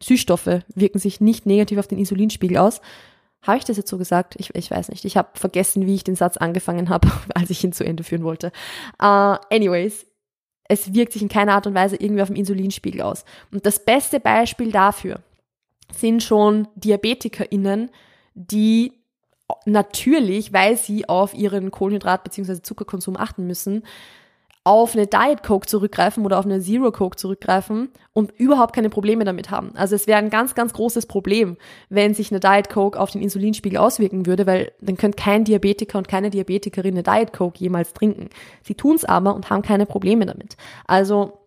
Süßstoffe 0.00 0.60
wirken 0.76 1.00
sich 1.00 1.20
nicht 1.20 1.44
negativ 1.44 1.80
auf 1.80 1.88
den 1.88 1.98
Insulinspiegel 1.98 2.58
aus. 2.58 2.80
Habe 3.44 3.58
ich 3.58 3.64
das 3.64 3.76
jetzt 3.76 3.90
so 3.90 3.98
gesagt? 3.98 4.36
Ich, 4.38 4.54
ich 4.54 4.70
weiß 4.70 4.90
nicht. 4.90 5.04
Ich 5.04 5.16
habe 5.16 5.30
vergessen, 5.34 5.88
wie 5.88 5.96
ich 5.96 6.04
den 6.04 6.14
Satz 6.14 6.36
angefangen 6.36 6.88
habe, 6.88 7.10
als 7.34 7.50
ich 7.50 7.64
ihn 7.64 7.72
zu 7.72 7.84
Ende 7.84 8.04
führen 8.04 8.22
wollte. 8.22 8.52
Uh, 9.02 9.38
anyways, 9.50 10.06
es 10.68 10.94
wirkt 10.94 11.14
sich 11.14 11.22
in 11.22 11.28
keiner 11.28 11.54
Art 11.54 11.66
und 11.66 11.74
Weise 11.74 11.96
irgendwie 11.96 12.22
auf 12.22 12.28
dem 12.28 12.36
Insulinspiegel 12.36 13.02
aus. 13.02 13.24
Und 13.50 13.66
das 13.66 13.84
beste 13.84 14.20
Beispiel 14.20 14.70
dafür 14.70 15.18
sind 15.92 16.22
schon 16.22 16.68
DiabetikerInnen, 16.74 17.90
die 18.34 18.92
natürlich, 19.66 20.52
weil 20.52 20.76
sie 20.76 21.08
auf 21.08 21.34
ihren 21.34 21.70
Kohlenhydrat- 21.70 22.24
bzw. 22.24 22.62
Zuckerkonsum 22.62 23.16
achten 23.16 23.46
müssen, 23.46 23.82
auf 24.64 24.94
eine 24.94 25.08
Diet 25.08 25.42
Coke 25.42 25.66
zurückgreifen 25.66 26.24
oder 26.24 26.38
auf 26.38 26.44
eine 26.44 26.60
Zero 26.60 26.92
Coke 26.92 27.16
zurückgreifen 27.16 27.88
und 28.12 28.30
überhaupt 28.38 28.74
keine 28.74 28.90
Probleme 28.90 29.24
damit 29.24 29.50
haben. 29.50 29.72
Also 29.74 29.96
es 29.96 30.06
wäre 30.06 30.18
ein 30.18 30.30
ganz, 30.30 30.54
ganz 30.54 30.72
großes 30.72 31.06
Problem, 31.06 31.56
wenn 31.88 32.14
sich 32.14 32.30
eine 32.30 32.38
Diet 32.38 32.70
Coke 32.70 32.98
auf 32.98 33.10
den 33.10 33.22
Insulinspiegel 33.22 33.78
auswirken 33.78 34.24
würde, 34.24 34.46
weil 34.46 34.70
dann 34.80 34.96
könnte 34.96 35.20
kein 35.20 35.42
Diabetiker 35.42 35.98
und 35.98 36.06
keine 36.06 36.30
Diabetikerin 36.30 36.94
eine 36.94 37.02
Diet 37.02 37.32
Coke 37.32 37.58
jemals 37.58 37.92
trinken. 37.92 38.30
Sie 38.62 38.76
tun 38.76 38.94
es 38.94 39.04
aber 39.04 39.34
und 39.34 39.50
haben 39.50 39.62
keine 39.62 39.84
Probleme 39.84 40.26
damit. 40.26 40.56
Also 40.86 41.41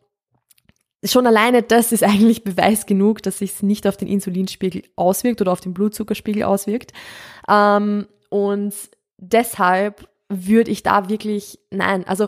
schon 1.06 1.28
alleine 1.28 1.64
das 1.64 1.92
ist 1.92 2.04
eigentlich 2.04 2.44
Beweis 2.44 2.86
genug, 2.86 3.22
dass 3.24 3.40
sich 3.40 3.52
es 3.54 3.64
nicht 3.64 3.88
auf 3.88 3.98
den 3.98 4.08
Insulinspiegel 4.08 4.84
auswirkt 4.96 5.42
oder 5.42 5.52
auf 5.52 5.62
den 5.62 5.74
Blutzuckerspiegel 5.74 6.44
auswirkt. 6.44 6.94
Ähm, 7.50 8.08
und 8.30 8.74
deshalb 9.18 10.08
würde 10.30 10.72
ich 10.72 10.84
da 10.84 11.10
wirklich, 11.10 11.60
nein, 11.72 12.06
also 12.08 12.28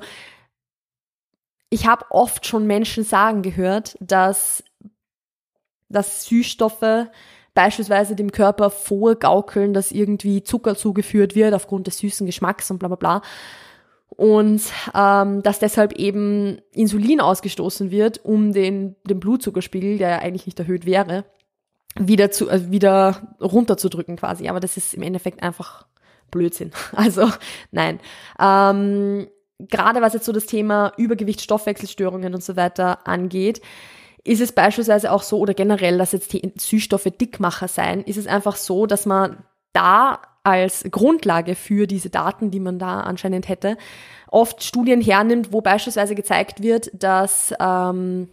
ich 1.69 1.87
habe 1.87 2.05
oft 2.09 2.45
schon 2.45 2.65
Menschen 2.65 3.03
sagen 3.03 3.41
gehört, 3.41 3.97
dass, 3.99 4.63
dass 5.89 6.25
Süßstoffe 6.25 7.09
beispielsweise 7.53 8.15
dem 8.15 8.31
Körper 8.31 8.69
vorgaukeln, 8.69 9.73
dass 9.73 9.91
irgendwie 9.91 10.43
Zucker 10.43 10.75
zugeführt 10.75 11.35
wird 11.35 11.53
aufgrund 11.53 11.87
des 11.87 11.97
süßen 11.97 12.25
Geschmacks 12.25 12.69
und 12.69 12.77
bla 12.77 12.87
bla 12.87 12.97
bla. 12.97 13.21
Und 14.09 14.61
ähm, 14.95 15.43
dass 15.43 15.59
deshalb 15.59 15.93
eben 15.93 16.59
Insulin 16.73 17.21
ausgestoßen 17.21 17.91
wird, 17.91 18.23
um 18.23 18.53
den, 18.53 18.95
den 19.03 19.19
Blutzuckerspiegel, 19.19 19.97
der 19.97 20.09
ja 20.09 20.19
eigentlich 20.19 20.45
nicht 20.45 20.59
erhöht 20.59 20.85
wäre, 20.85 21.25
wieder, 21.99 22.31
zu, 22.31 22.49
äh, 22.49 22.71
wieder 22.71 23.35
runterzudrücken 23.41 24.15
quasi. 24.15 24.47
Aber 24.47 24.59
das 24.59 24.77
ist 24.77 24.93
im 24.93 25.03
Endeffekt 25.03 25.43
einfach 25.43 25.85
Blödsinn. 26.31 26.71
Also 26.93 27.29
nein. 27.71 27.99
Ähm, 28.39 29.27
gerade 29.59 30.01
was 30.01 30.13
jetzt 30.13 30.25
so 30.25 30.31
das 30.31 30.45
Thema 30.45 30.93
Übergewicht, 30.97 31.41
Stoffwechselstörungen 31.41 32.33
und 32.33 32.43
so 32.43 32.55
weiter 32.55 33.07
angeht, 33.07 33.61
ist 34.23 34.41
es 34.41 34.51
beispielsweise 34.51 35.11
auch 35.11 35.23
so, 35.23 35.39
oder 35.39 35.53
generell, 35.53 35.97
dass 35.97 36.11
jetzt 36.11 36.33
die 36.33 36.51
Süßstoffe 36.57 37.07
Dickmacher 37.19 37.67
sein, 37.67 38.03
ist 38.03 38.17
es 38.17 38.27
einfach 38.27 38.57
so, 38.57 38.85
dass 38.85 39.05
man 39.05 39.43
da 39.73 40.21
als 40.47 40.85
Grundlage 40.89 41.55
für 41.55 41.87
diese 41.87 42.09
Daten, 42.09 42.51
die 42.51 42.61
man 42.61 42.79
da 42.79 43.01
anscheinend 43.01 43.49
hätte, 43.49 43.75
oft 44.29 44.63
Studien 44.63 45.01
hernimmt, 45.01 45.51
wo 45.51 45.59
beispielsweise 45.59 46.15
gezeigt 46.15 46.63
wird, 46.63 46.89
dass 46.93 47.53
ähm, 47.59 48.29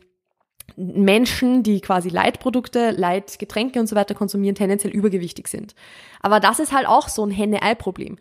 Menschen, 0.77 1.65
die 1.65 1.81
quasi 1.81 2.11
Leitprodukte, 2.11 2.93
Leitgetränke 2.93 3.81
und 3.81 3.89
so 3.89 3.97
weiter 3.97 4.15
konsumieren, 4.15 4.55
tendenziell 4.55 4.93
übergewichtig 4.93 5.49
sind. 5.49 5.75
Aber 6.21 6.39
das 6.39 6.61
ist 6.61 6.73
halt 6.73 6.87
auch 6.87 7.09
so 7.09 7.27
ein 7.27 7.33
Henne-Ei-Problem. 7.33 8.17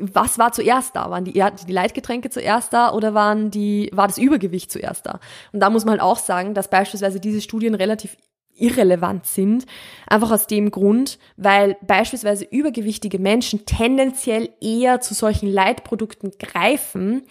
Was 0.00 0.38
war 0.38 0.52
zuerst 0.52 0.94
da? 0.94 1.10
Waren 1.10 1.24
die, 1.24 1.32
die 1.66 1.72
Leitgetränke 1.72 2.30
zuerst 2.30 2.72
da 2.72 2.92
oder 2.92 3.14
waren 3.14 3.50
die, 3.50 3.90
war 3.92 4.06
das 4.06 4.18
Übergewicht 4.18 4.70
zuerst 4.70 5.06
da? 5.06 5.18
Und 5.52 5.58
da 5.58 5.70
muss 5.70 5.84
man 5.84 5.92
halt 5.92 6.02
auch 6.02 6.18
sagen, 6.18 6.54
dass 6.54 6.70
beispielsweise 6.70 7.18
diese 7.18 7.40
Studien 7.40 7.74
relativ 7.74 8.16
irrelevant 8.62 9.26
sind. 9.26 9.66
Einfach 10.06 10.30
aus 10.30 10.46
dem 10.46 10.70
Grund, 10.70 11.18
weil 11.36 11.76
beispielsweise 11.82 12.44
übergewichtige 12.44 13.18
Menschen 13.18 13.66
tendenziell 13.66 14.50
eher 14.60 15.00
zu 15.00 15.14
solchen 15.14 15.48
Leitprodukten 15.48 16.30
greifen, 16.38 17.22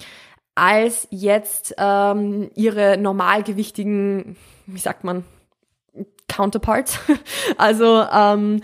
als 0.53 1.07
jetzt 1.09 1.73
ähm, 1.77 2.51
ihre 2.55 2.97
normalgewichtigen, 2.97 4.35
wie 4.67 4.79
sagt 4.79 5.03
man, 5.03 5.23
Counterparts. 6.27 6.99
also 7.57 8.05
ähm, 8.11 8.61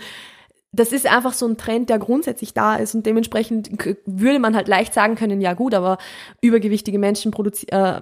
das 0.72 0.92
ist 0.92 1.06
einfach 1.06 1.32
so 1.32 1.46
ein 1.46 1.56
Trend, 1.56 1.88
der 1.88 1.98
grundsätzlich 1.98 2.52
da 2.52 2.76
ist 2.76 2.94
und 2.94 3.06
dementsprechend 3.06 3.70
würde 4.04 4.38
man 4.38 4.54
halt 4.54 4.68
leicht 4.68 4.92
sagen 4.92 5.14
können, 5.14 5.40
ja 5.40 5.54
gut, 5.54 5.74
aber 5.74 5.98
übergewichtige 6.42 6.98
Menschen 6.98 7.32
äh, 7.70 8.00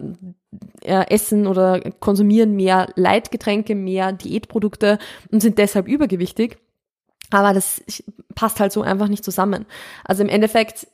äh, 0.82 1.10
essen 1.10 1.46
oder 1.46 1.80
konsumieren 2.00 2.56
mehr 2.56 2.88
Leitgetränke, 2.96 3.74
mehr 3.74 4.12
Diätprodukte 4.12 4.98
und 5.30 5.40
sind 5.40 5.58
deshalb 5.58 5.86
übergewichtig. 5.86 6.58
Aber 7.30 7.52
das 7.52 7.82
passt 8.34 8.60
halt 8.60 8.72
so 8.72 8.82
einfach 8.82 9.08
nicht 9.08 9.24
zusammen. 9.24 9.66
Also 10.04 10.22
im 10.22 10.28
Endeffekt 10.28 10.88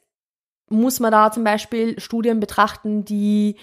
muss 0.69 1.00
man 1.00 1.12
da 1.12 1.31
zum 1.31 1.45
Beispiel 1.45 1.99
Studien 2.00 2.41
betrachten, 2.41 3.05
die 3.05 3.57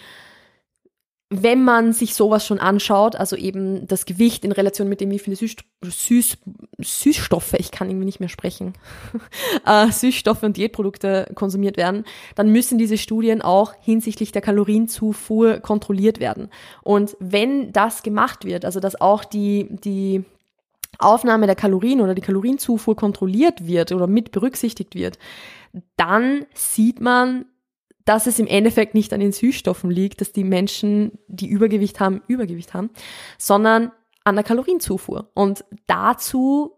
wenn 1.32 1.64
man 1.64 1.94
sich 1.94 2.16
sowas 2.16 2.44
schon 2.44 2.58
anschaut, 2.58 3.16
also 3.16 3.36
eben 3.36 3.86
das 3.86 4.06
Gewicht 4.06 4.44
in 4.44 4.52
Relation 4.52 4.90
mit 4.90 5.00
dem, 5.00 5.12
wie 5.12 5.20
viele 5.20 5.36
Süß, 5.36 5.58
Süß, 5.84 6.38
Süßstoffe, 6.80 7.54
ich 7.54 7.70
kann 7.70 7.88
irgendwie 7.88 8.06
nicht 8.06 8.20
mehr 8.20 8.30
sprechen, 8.30 8.74
äh, 9.66 9.92
Süßstoffe 9.92 10.42
und 10.42 10.58
Diätprodukte 10.58 11.32
konsumiert 11.36 11.78
werden, 11.78 12.04
dann 12.34 12.52
müssen 12.52 12.80
diese 12.80 12.98
Studien 12.98 13.44
auch 13.44 13.74
hinsichtlich 13.80 14.32
der 14.32 14.42
Kalorienzufuhr 14.42 15.60
kontrolliert 15.60 16.20
werden. 16.20 16.50
Und 16.82 17.16
wenn 17.20 17.72
das 17.74 18.02
gemacht 18.02 18.44
wird, 18.44 18.66
also 18.66 18.80
dass 18.80 19.00
auch 19.00 19.24
die, 19.24 19.68
die 19.84 20.24
Aufnahme 20.98 21.46
der 21.46 21.56
Kalorien 21.56 22.02
oder 22.02 22.16
die 22.16 22.24
Kalorienzufuhr 22.24 22.96
kontrolliert 22.96 23.68
wird 23.68 23.92
oder 23.92 24.08
mit 24.08 24.32
berücksichtigt 24.32 24.96
wird, 24.96 25.20
dann 25.96 26.48
sieht 26.56 27.00
man, 27.02 27.46
dass 28.10 28.26
es 28.26 28.40
im 28.40 28.48
Endeffekt 28.48 28.96
nicht 28.96 29.14
an 29.14 29.20
den 29.20 29.32
Süßstoffen 29.32 29.92
liegt, 29.92 30.20
dass 30.20 30.32
die 30.32 30.44
Menschen, 30.44 31.20
die 31.28 31.48
Übergewicht 31.48 32.00
haben, 32.00 32.24
Übergewicht 32.26 32.74
haben, 32.74 32.90
sondern 33.38 33.92
an 34.24 34.34
der 34.34 34.44
Kalorienzufuhr. 34.44 35.30
Und 35.36 35.64
dazu 35.86 36.72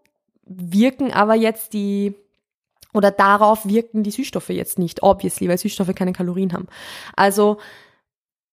wirken 0.44 1.14
aber 1.14 1.36
jetzt 1.36 1.72
die, 1.72 2.16
oder 2.94 3.12
darauf 3.12 3.66
wirken 3.66 4.04
die 4.04 4.12
Süßstoffe 4.12 4.50
jetzt 4.50 4.78
nicht, 4.78 5.04
obviously, 5.04 5.48
weil 5.48 5.58
Süßstoffe 5.58 5.96
keine 5.96 6.12
Kalorien 6.12 6.52
haben. 6.52 6.68
Also, 7.16 7.60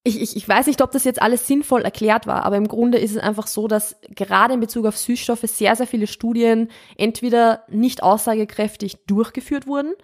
ich, 0.05 0.23
ich, 0.23 0.37
ich 0.37 0.49
weiß 0.49 0.69
nicht, 0.69 0.81
ob 0.81 0.93
das 0.93 1.03
jetzt 1.03 1.21
alles 1.21 1.49
sinnvoll 1.49 1.83
erklärt 1.83 2.29
war, 2.29 2.45
aber 2.45 2.59
im 2.59 2.69
Grunde 2.69 2.99
ist 2.99 3.11
es 3.11 3.19
einfach 3.19 3.49
so, 3.49 3.67
dass 3.67 3.97
gerade 4.11 4.55
in 4.55 4.61
Bezug 4.61 4.87
auf 4.87 4.97
Süßstoffe 4.97 5.43
sehr, 5.43 5.75
sehr 5.75 5.89
viele 5.89 6.07
Studien 6.07 6.69
entweder 6.97 7.65
nicht 7.67 8.05
aussagekräftig 8.05 8.99
durchgeführt 9.09 9.67
wurden 9.67 9.95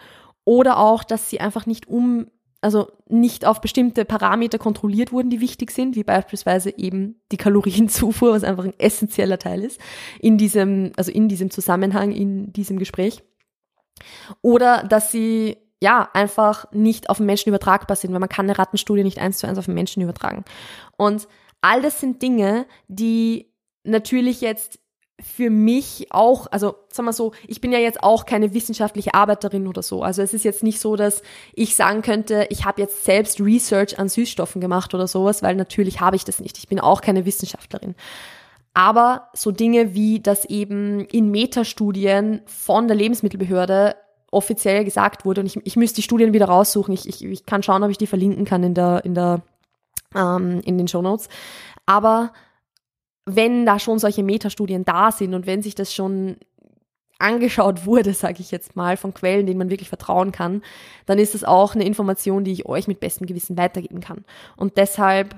oder 0.42 0.78
auch, 0.78 1.04
dass 1.04 1.30
sie 1.30 1.38
einfach 1.38 1.66
nicht 1.66 1.86
um 1.86 2.26
also 2.64 2.90
nicht 3.08 3.44
auf 3.44 3.60
bestimmte 3.60 4.06
Parameter 4.06 4.58
kontrolliert 4.58 5.12
wurden, 5.12 5.28
die 5.28 5.42
wichtig 5.42 5.70
sind, 5.70 5.96
wie 5.96 6.02
beispielsweise 6.02 6.76
eben 6.78 7.20
die 7.30 7.36
Kalorienzufuhr, 7.36 8.32
was 8.32 8.42
einfach 8.42 8.64
ein 8.64 8.78
essentieller 8.78 9.38
Teil 9.38 9.62
ist 9.62 9.78
in 10.18 10.38
diesem, 10.38 10.92
also 10.96 11.12
in 11.12 11.28
diesem 11.28 11.50
Zusammenhang, 11.50 12.10
in 12.10 12.54
diesem 12.54 12.78
Gespräch. 12.78 13.22
Oder 14.40 14.82
dass 14.82 15.12
sie 15.12 15.58
ja 15.82 16.08
einfach 16.14 16.72
nicht 16.72 17.10
auf 17.10 17.18
den 17.18 17.26
Menschen 17.26 17.50
übertragbar 17.50 17.96
sind, 17.96 18.12
weil 18.12 18.20
man 18.20 18.30
kann 18.30 18.46
eine 18.46 18.58
Rattenstudie 18.58 19.04
nicht 19.04 19.18
eins 19.18 19.36
zu 19.36 19.46
eins 19.46 19.58
auf 19.58 19.66
den 19.66 19.74
Menschen 19.74 20.02
übertragen. 20.02 20.44
Und 20.96 21.28
all 21.60 21.82
das 21.82 22.00
sind 22.00 22.22
Dinge, 22.22 22.64
die 22.88 23.52
natürlich 23.84 24.40
jetzt 24.40 24.78
für 25.20 25.48
mich 25.48 26.08
auch, 26.10 26.48
also 26.50 26.74
sagen 26.90 27.06
wir 27.06 27.12
so, 27.12 27.32
ich 27.46 27.60
bin 27.60 27.72
ja 27.72 27.78
jetzt 27.78 28.02
auch 28.02 28.26
keine 28.26 28.52
wissenschaftliche 28.52 29.14
Arbeiterin 29.14 29.68
oder 29.68 29.82
so. 29.82 30.02
Also 30.02 30.22
es 30.22 30.34
ist 30.34 30.44
jetzt 30.44 30.62
nicht 30.62 30.80
so, 30.80 30.96
dass 30.96 31.22
ich 31.52 31.76
sagen 31.76 32.02
könnte, 32.02 32.46
ich 32.50 32.64
habe 32.64 32.80
jetzt 32.80 33.04
selbst 33.04 33.40
Research 33.40 33.98
an 33.98 34.08
Süßstoffen 34.08 34.60
gemacht 34.60 34.92
oder 34.92 35.06
sowas, 35.06 35.42
weil 35.42 35.54
natürlich 35.54 36.00
habe 36.00 36.16
ich 36.16 36.24
das 36.24 36.40
nicht. 36.40 36.58
Ich 36.58 36.68
bin 36.68 36.80
auch 36.80 37.00
keine 37.00 37.24
Wissenschaftlerin. 37.26 37.94
Aber 38.74 39.28
so 39.34 39.52
Dinge 39.52 39.94
wie, 39.94 40.18
dass 40.18 40.44
eben 40.46 41.04
in 41.06 41.30
Metastudien 41.30 42.42
von 42.46 42.88
der 42.88 42.96
Lebensmittelbehörde 42.96 43.94
offiziell 44.32 44.84
gesagt 44.84 45.24
wurde, 45.24 45.42
und 45.42 45.46
ich, 45.46 45.56
ich 45.64 45.76
müsste 45.76 45.96
die 45.96 46.02
Studien 46.02 46.32
wieder 46.32 46.46
raussuchen, 46.46 46.92
ich, 46.92 47.08
ich, 47.08 47.24
ich 47.24 47.46
kann 47.46 47.62
schauen, 47.62 47.84
ob 47.84 47.90
ich 47.90 47.98
die 47.98 48.08
verlinken 48.08 48.44
kann 48.44 48.64
in 48.64 48.74
der, 48.74 49.04
in 49.04 49.14
der, 49.14 49.42
ähm, 50.16 50.60
in 50.64 50.76
den 50.76 50.88
Show 50.88 51.02
Notes. 51.02 51.28
Aber 51.86 52.32
wenn 53.26 53.64
da 53.66 53.78
schon 53.78 53.98
solche 53.98 54.22
Metastudien 54.22 54.84
da 54.84 55.10
sind 55.10 55.34
und 55.34 55.46
wenn 55.46 55.62
sich 55.62 55.74
das 55.74 55.94
schon 55.94 56.36
angeschaut 57.18 57.86
wurde, 57.86 58.12
sage 58.12 58.40
ich 58.40 58.50
jetzt 58.50 58.76
mal, 58.76 58.96
von 58.96 59.14
Quellen, 59.14 59.46
denen 59.46 59.58
man 59.58 59.70
wirklich 59.70 59.88
vertrauen 59.88 60.32
kann, 60.32 60.62
dann 61.06 61.18
ist 61.18 61.34
es 61.34 61.44
auch 61.44 61.74
eine 61.74 61.84
Information, 61.84 62.44
die 62.44 62.52
ich 62.52 62.66
euch 62.66 62.88
mit 62.88 63.00
bestem 63.00 63.26
Gewissen 63.26 63.56
weitergeben 63.56 64.00
kann. 64.00 64.24
Und 64.56 64.76
deshalb, 64.76 65.34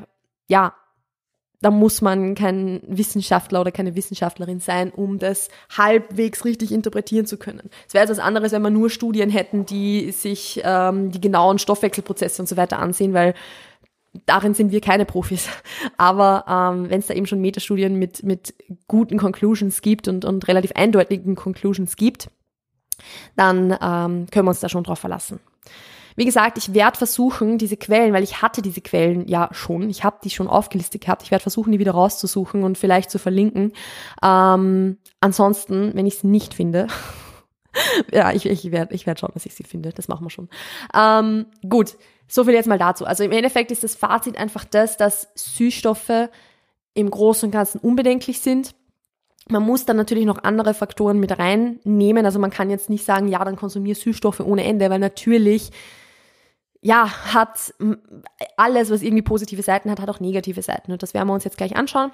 ja, 0.48 0.74
da 1.62 1.70
muss 1.70 2.02
man 2.02 2.34
kein 2.34 2.82
Wissenschaftler 2.86 3.62
oder 3.62 3.72
keine 3.72 3.96
Wissenschaftlerin 3.96 4.60
sein, 4.60 4.90
um 4.90 5.18
das 5.18 5.48
halbwegs 5.76 6.44
richtig 6.44 6.70
interpretieren 6.70 7.26
zu 7.26 7.38
können. 7.38 7.70
Es 7.88 7.94
wäre 7.94 8.04
etwas 8.04 8.18
anderes, 8.18 8.52
wenn 8.52 8.62
wir 8.62 8.70
nur 8.70 8.90
Studien 8.90 9.30
hätten, 9.30 9.64
die 9.64 10.12
sich 10.12 10.60
ähm, 10.64 11.10
die 11.10 11.20
genauen 11.20 11.58
Stoffwechselprozesse 11.58 12.42
und 12.42 12.48
so 12.48 12.56
weiter 12.56 12.78
ansehen, 12.78 13.14
weil 13.14 13.34
darin 14.26 14.54
sind 14.54 14.72
wir 14.72 14.80
keine 14.80 15.04
Profis. 15.04 15.48
Aber 15.96 16.44
ähm, 16.48 16.90
wenn 16.90 17.00
es 17.00 17.06
da 17.06 17.14
eben 17.14 17.26
schon 17.26 17.40
Metastudien 17.40 17.98
mit, 17.98 18.22
mit 18.22 18.54
guten 18.88 19.18
Conclusions 19.18 19.82
gibt 19.82 20.08
und, 20.08 20.24
und 20.24 20.48
relativ 20.48 20.72
eindeutigen 20.72 21.36
Conclusions 21.36 21.96
gibt, 21.96 22.30
dann 23.36 23.72
ähm, 23.72 24.26
können 24.30 24.46
wir 24.46 24.50
uns 24.50 24.60
da 24.60 24.68
schon 24.68 24.84
drauf 24.84 24.98
verlassen. 24.98 25.40
Wie 26.16 26.24
gesagt, 26.24 26.56
ich 26.56 26.72
werde 26.72 26.96
versuchen, 26.96 27.58
diese 27.58 27.76
Quellen, 27.76 28.14
weil 28.14 28.22
ich 28.24 28.40
hatte 28.40 28.62
diese 28.62 28.80
Quellen 28.80 29.28
ja 29.28 29.50
schon, 29.52 29.90
ich 29.90 30.02
habe 30.02 30.16
die 30.24 30.30
schon 30.30 30.48
aufgelistet 30.48 31.02
gehabt, 31.02 31.22
ich 31.22 31.30
werde 31.30 31.42
versuchen, 31.42 31.72
die 31.72 31.78
wieder 31.78 31.92
rauszusuchen 31.92 32.62
und 32.62 32.78
vielleicht 32.78 33.10
zu 33.10 33.18
verlinken. 33.18 33.72
Ähm, 34.22 34.96
ansonsten, 35.20 35.94
wenn 35.94 36.06
ich 36.06 36.14
es 36.14 36.24
nicht 36.24 36.54
finde, 36.54 36.86
ja, 38.12 38.32
ich, 38.32 38.46
ich 38.46 38.72
werde 38.72 38.94
ich 38.94 39.06
werd 39.06 39.20
schauen, 39.20 39.32
dass 39.34 39.44
ich 39.44 39.54
sie 39.54 39.64
finde, 39.64 39.90
das 39.90 40.08
machen 40.08 40.24
wir 40.24 40.30
schon. 40.30 40.48
Ähm, 40.94 41.46
gut, 41.68 41.98
so 42.28 42.44
viel 42.44 42.54
jetzt 42.54 42.66
mal 42.66 42.78
dazu. 42.78 43.06
Also 43.06 43.24
im 43.24 43.32
Endeffekt 43.32 43.70
ist 43.70 43.84
das 43.84 43.94
Fazit 43.94 44.36
einfach 44.36 44.64
das, 44.64 44.96
dass 44.96 45.28
Süßstoffe 45.34 46.28
im 46.94 47.10
Großen 47.10 47.46
und 47.46 47.52
Ganzen 47.52 47.78
unbedenklich 47.78 48.40
sind. 48.40 48.74
Man 49.48 49.62
muss 49.62 49.84
dann 49.84 49.96
natürlich 49.96 50.24
noch 50.24 50.42
andere 50.42 50.74
Faktoren 50.74 51.20
mit 51.20 51.38
reinnehmen. 51.38 52.26
Also 52.26 52.38
man 52.38 52.50
kann 52.50 52.70
jetzt 52.70 52.90
nicht 52.90 53.04
sagen, 53.04 53.28
ja, 53.28 53.44
dann 53.44 53.56
konsumier 53.56 53.94
Süßstoffe 53.94 54.40
ohne 54.40 54.64
Ende, 54.64 54.90
weil 54.90 54.98
natürlich 54.98 55.70
ja, 56.80 57.08
hat 57.34 57.74
alles, 58.56 58.90
was 58.90 59.02
irgendwie 59.02 59.22
positive 59.22 59.62
Seiten 59.62 59.90
hat, 59.90 60.00
hat 60.00 60.08
auch 60.08 60.20
negative 60.20 60.62
Seiten. 60.62 60.92
Und 60.92 61.02
das 61.02 61.14
werden 61.14 61.28
wir 61.28 61.34
uns 61.34 61.44
jetzt 61.44 61.56
gleich 61.56 61.76
anschauen. 61.76 62.12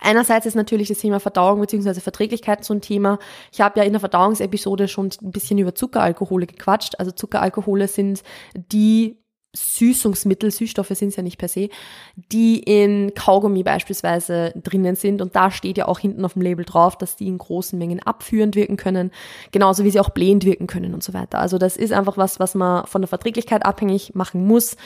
Einerseits 0.00 0.46
ist 0.46 0.54
natürlich 0.54 0.88
das 0.88 0.98
Thema 0.98 1.20
Verdauung 1.20 1.60
bzw. 1.60 2.00
Verträglichkeit 2.00 2.64
so 2.64 2.74
ein 2.74 2.80
Thema. 2.80 3.18
Ich 3.52 3.60
habe 3.60 3.78
ja 3.78 3.84
in 3.84 3.92
der 3.92 4.00
Verdauungsepisode 4.00 4.88
schon 4.88 5.10
ein 5.22 5.30
bisschen 5.30 5.58
über 5.58 5.74
Zuckeralkohole 5.74 6.46
gequatscht. 6.46 6.98
Also 6.98 7.12
Zuckeralkohole 7.12 7.86
sind 7.86 8.22
die 8.54 9.21
Süßungsmittel, 9.54 10.50
Süßstoffe 10.50 10.88
sind 10.88 11.08
es 11.08 11.16
ja 11.16 11.22
nicht 11.22 11.36
per 11.36 11.48
se, 11.48 11.68
die 12.16 12.58
in 12.58 13.12
Kaugummi 13.14 13.62
beispielsweise 13.62 14.52
drinnen 14.56 14.96
sind. 14.96 15.20
Und 15.20 15.36
da 15.36 15.50
steht 15.50 15.76
ja 15.76 15.88
auch 15.88 15.98
hinten 15.98 16.24
auf 16.24 16.32
dem 16.32 16.42
Label 16.42 16.64
drauf, 16.64 16.96
dass 16.96 17.16
die 17.16 17.28
in 17.28 17.36
großen 17.36 17.78
Mengen 17.78 18.00
abführend 18.00 18.56
wirken 18.56 18.78
können, 18.78 19.10
genauso 19.50 19.84
wie 19.84 19.90
sie 19.90 20.00
auch 20.00 20.10
blähend 20.10 20.44
wirken 20.46 20.66
können 20.66 20.94
und 20.94 21.02
so 21.02 21.12
weiter. 21.12 21.38
Also 21.38 21.58
das 21.58 21.76
ist 21.76 21.92
einfach 21.92 22.16
was, 22.16 22.40
was 22.40 22.54
man 22.54 22.86
von 22.86 23.02
der 23.02 23.08
Verträglichkeit 23.08 23.66
abhängig 23.66 24.14
machen 24.14 24.46
muss. 24.46 24.76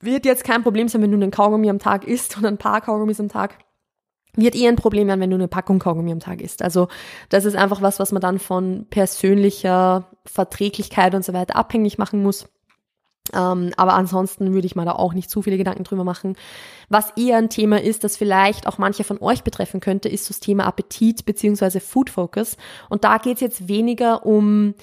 Wird 0.00 0.24
jetzt 0.24 0.44
kein 0.44 0.62
Problem 0.62 0.88
sein, 0.88 1.02
wenn 1.02 1.10
du 1.10 1.16
einen 1.18 1.30
Kaugummi 1.30 1.68
am 1.68 1.78
Tag 1.78 2.04
isst 2.04 2.38
oder 2.38 2.48
ein 2.48 2.58
paar 2.58 2.80
Kaugummis 2.80 3.20
am 3.20 3.28
Tag. 3.28 3.58
Wird 4.36 4.56
eher 4.56 4.70
ein 4.70 4.76
Problem 4.76 5.08
werden, 5.08 5.20
wenn 5.20 5.30
du 5.30 5.36
eine 5.36 5.46
Packung 5.46 5.78
Kaugummi 5.78 6.10
am 6.10 6.20
Tag 6.20 6.40
isst. 6.40 6.62
Also 6.62 6.88
das 7.28 7.44
ist 7.44 7.54
einfach 7.54 7.82
was, 7.82 8.00
was 8.00 8.12
man 8.12 8.20
dann 8.20 8.38
von 8.38 8.86
persönlicher 8.88 10.10
Verträglichkeit 10.24 11.14
und 11.14 11.24
so 11.24 11.34
weiter 11.34 11.54
abhängig 11.54 11.98
machen 11.98 12.22
muss. 12.22 12.48
Ähm, 13.32 13.72
aber 13.76 13.94
ansonsten 13.94 14.52
würde 14.52 14.66
ich 14.66 14.76
mal 14.76 14.84
da 14.84 14.92
auch 14.92 15.14
nicht 15.14 15.30
zu 15.30 15.42
viele 15.42 15.56
Gedanken 15.56 15.84
drüber 15.84 16.04
machen. 16.04 16.36
Was 16.88 17.12
eher 17.16 17.38
ein 17.38 17.48
Thema 17.48 17.80
ist, 17.80 18.04
das 18.04 18.16
vielleicht 18.16 18.66
auch 18.66 18.78
manche 18.78 19.04
von 19.04 19.20
euch 19.20 19.42
betreffen 19.42 19.80
könnte, 19.80 20.08
ist 20.08 20.28
das 20.28 20.40
Thema 20.40 20.66
Appetit 20.66 21.24
beziehungsweise 21.24 21.80
Food 21.80 22.10
Focus. 22.10 22.56
Und 22.90 23.04
da 23.04 23.18
geht 23.18 23.36
es 23.36 23.40
jetzt 23.40 23.68
weniger 23.68 24.26
um 24.26 24.74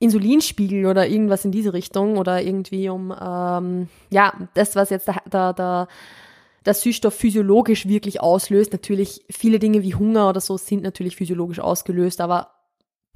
Insulinspiegel 0.00 0.86
oder 0.86 1.08
irgendwas 1.08 1.44
in 1.44 1.52
diese 1.52 1.72
Richtung 1.72 2.18
oder 2.18 2.42
irgendwie 2.42 2.88
um 2.88 3.14
ähm, 3.20 3.88
ja 4.10 4.32
das, 4.54 4.76
was 4.76 4.90
jetzt 4.90 5.08
der, 5.08 5.22
der, 5.30 5.52
der 5.52 5.88
der 6.68 6.74
Süßstoff 6.74 7.14
physiologisch 7.14 7.88
wirklich 7.88 8.20
auslöst. 8.20 8.72
Natürlich 8.72 9.24
viele 9.30 9.58
Dinge 9.58 9.82
wie 9.82 9.94
Hunger 9.94 10.28
oder 10.28 10.40
so 10.40 10.58
sind 10.58 10.82
natürlich 10.82 11.16
physiologisch 11.16 11.60
ausgelöst, 11.60 12.20
aber 12.20 12.57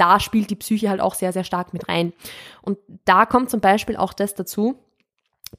da 0.02 0.18
spielt 0.18 0.50
die 0.50 0.56
Psyche 0.56 0.90
halt 0.90 1.00
auch 1.00 1.14
sehr, 1.14 1.32
sehr 1.32 1.44
stark 1.44 1.72
mit 1.72 1.88
rein. 1.88 2.12
Und 2.60 2.76
da 3.04 3.24
kommt 3.24 3.50
zum 3.50 3.60
Beispiel 3.60 3.94
auch 3.94 4.12
das 4.12 4.34
dazu, 4.34 4.74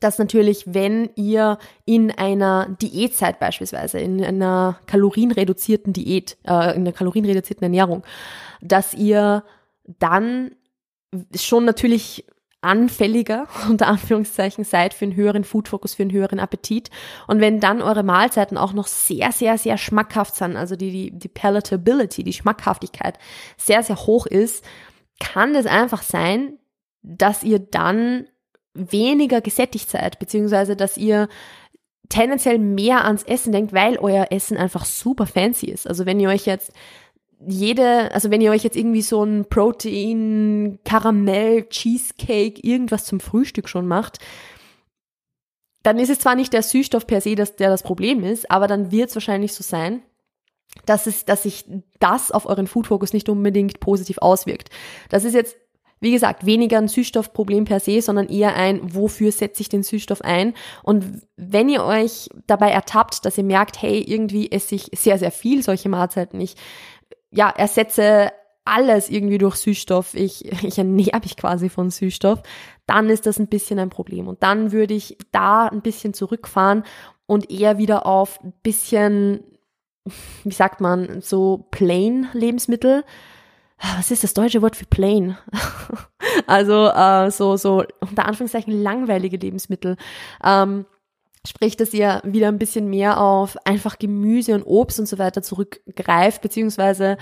dass 0.02 0.20
natürlich, 0.20 0.66
wenn 0.74 1.10
ihr 1.16 1.60
in 1.86 2.12
einer 2.12 2.68
Diätzeit 2.82 3.40
beispielsweise, 3.40 4.00
in 4.00 4.22
einer 4.22 4.80
kalorienreduzierten 4.86 5.94
Diät, 5.94 6.36
äh, 6.44 6.76
in 6.76 6.82
einer 6.82 6.92
kalorienreduzierten 6.92 7.64
Ernährung, 7.64 8.04
dass 8.60 8.94
ihr 8.94 9.46
dann 9.86 10.52
schon 11.34 11.64
natürlich 11.64 12.26
anfälliger, 12.64 13.48
unter 13.70 13.88
Anführungszeichen, 13.88 14.64
seid 14.64 14.94
für 14.94 15.06
einen 15.06 15.16
höheren 15.16 15.44
Food-Fokus, 15.44 15.96
für 15.96 16.04
einen 16.04 16.12
höheren 16.12 16.40
Appetit. 16.40 16.90
Und 17.28 17.40
wenn 17.40 17.60
dann 17.60 17.82
eure 17.82 18.04
Mahlzeiten 18.04 18.58
auch 18.58 18.74
noch 18.74 18.88
sehr, 18.88 19.32
sehr, 19.32 19.58
sehr 19.58 19.78
schmackhaft 19.78 20.36
sind, 20.36 20.56
also 20.56 20.76
die, 20.76 20.92
die, 20.92 21.12
die 21.12 21.28
Palatability, 21.28 22.24
die 22.24 22.34
Schmackhaftigkeit 22.34 23.18
sehr, 23.58 23.84
sehr 23.84 23.98
hoch 23.98 24.26
ist, 24.26 24.64
kann 25.20 25.56
es 25.56 25.66
einfach 25.66 26.02
sein, 26.02 26.58
dass 27.02 27.44
ihr 27.44 27.60
dann 27.60 28.28
weniger 28.74 29.42
gesättigt 29.42 29.90
seid, 29.90 30.20
beziehungsweise 30.20 30.76
dass 30.76 30.98
ihr 30.98 31.28
tendenziell 32.10 32.60
mehr 32.60 33.06
ans 33.06 33.24
Essen 33.24 33.52
denkt, 33.52 33.74
weil 33.74 33.98
euer 33.98 34.28
Essen 34.32 34.58
einfach 34.58 34.86
super 34.86 35.26
fancy 35.26 35.68
ist. 35.68 35.88
Also 35.88 36.06
wenn 36.06 36.20
ihr 36.20 36.30
euch 36.30 36.46
jetzt 36.46 36.72
jede, 37.48 38.12
also 38.14 38.32
wenn 38.32 38.42
ihr 38.42 38.52
euch 38.52 38.64
jetzt 38.64 38.78
irgendwie 38.78 39.02
so 39.02 39.24
ein 39.24 39.46
Protein, 39.46 40.80
Karamell, 40.84 41.68
Cheesecake, 41.70 42.62
irgendwas 42.62 43.06
zum 43.06 43.20
Frühstück 43.20 43.70
schon 43.70 43.88
macht, 43.88 44.20
dann 45.84 46.00
ist 46.00 46.10
es 46.10 46.20
zwar 46.20 46.36
nicht 46.36 46.54
der 46.54 46.64
Süßstoff 46.64 47.06
per 47.06 47.22
se, 47.22 47.36
das, 47.36 47.56
der 47.56 47.70
das 47.70 47.84
Problem 47.84 48.24
ist, 48.24 48.50
aber 48.50 48.68
dann 48.68 48.92
wird 48.92 49.10
es 49.10 49.16
wahrscheinlich 49.16 49.54
so 49.54 49.64
sein, 49.64 50.02
dass 50.86 51.08
es, 51.08 51.26
dass 51.26 51.44
sich 51.44 51.66
das 52.00 52.32
auf 52.32 52.46
euren 52.46 52.68
Food-Fokus 52.68 53.14
nicht 53.14 53.30
unbedingt 53.30 53.80
positiv 53.80 54.18
auswirkt. 54.20 54.70
Das 55.10 55.26
ist 55.26 55.34
jetzt, 55.34 55.58
wie 56.00 56.12
gesagt, 56.12 56.46
weniger 56.46 56.78
ein 56.78 56.88
Süßstoffproblem 56.88 57.66
per 57.66 57.80
se, 57.80 58.02
sondern 58.02 58.28
eher 58.28 58.56
ein, 58.56 58.94
wofür 58.96 59.32
setze 59.32 59.62
ich 59.62 59.70
den 59.70 59.84
Süßstoff 59.84 60.22
ein? 60.22 60.54
Und 60.82 61.22
wenn 61.38 61.70
ihr 61.70 61.84
euch 61.84 62.30
dabei 62.48 62.72
ertappt, 62.72 63.26
dass 63.26 63.38
ihr 63.38 63.44
merkt, 63.44 63.82
hey, 63.82 64.02
irgendwie 64.02 64.52
esse 64.52 64.76
ich 64.76 64.90
sehr, 64.96 65.20
sehr 65.20 65.32
viel 65.32 65.64
solche 65.64 65.90
Mahlzeiten, 65.90 66.42
ich 66.42 66.56
ja, 67.34 67.50
ersetze 67.50 68.32
alles 68.66 69.10
irgendwie 69.10 69.38
durch 69.38 69.56
Süßstoff, 69.56 70.14
ich, 70.14 70.46
ich 70.64 70.78
ernähre 70.78 71.20
mich 71.22 71.36
quasi 71.36 71.70
von 71.70 71.90
Süßstoff, 71.90 72.42
dann 72.86 73.10
ist 73.10 73.26
das 73.26 73.40
ein 73.40 73.48
bisschen 73.48 73.80
ein 73.80 73.90
Problem. 73.90 74.28
Und 74.28 74.44
dann 74.44 74.72
würde 74.72 74.94
ich 74.94 75.18
da 75.32 75.68
ein 75.68 75.82
bisschen 75.82 76.14
zurückfahren 76.14 76.84
und 77.26 77.52
eher 77.52 77.78
wieder 77.78 78.06
auf 78.06 78.42
ein 78.44 78.54
bisschen, 78.64 79.44
wie 80.44 80.54
sagt 80.54 80.82
man, 80.82 81.22
so 81.22 81.68
plain 81.72 82.28
Lebensmittel. 82.34 83.04
Was 83.98 84.12
ist 84.12 84.24
das 84.24 84.34
deutsche 84.34 84.62
Wort 84.62 84.78
für 84.78 84.86
plain? 84.86 85.38
also 86.48 86.88
äh, 86.88 87.30
so, 87.32 87.58
so 87.58 87.84
unter 88.00 88.26
Anführungszeichen 88.26 88.82
langweilige 88.82 89.36
Lebensmittel. 89.36 89.98
Ähm, 90.42 90.86
Sprich, 91.46 91.76
dass 91.76 91.94
ihr 91.94 92.22
wieder 92.24 92.48
ein 92.48 92.60
bisschen 92.60 92.90
mehr 92.90 93.20
auf 93.20 93.58
einfach 93.66 94.00
Gemüse 94.00 94.56
und 94.56 94.64
Obst 94.64 95.00
und 95.00 95.08
so 95.08 95.18
weiter 95.18 95.42
zurückgreift, 95.42 96.42
beziehungsweise 96.42 97.18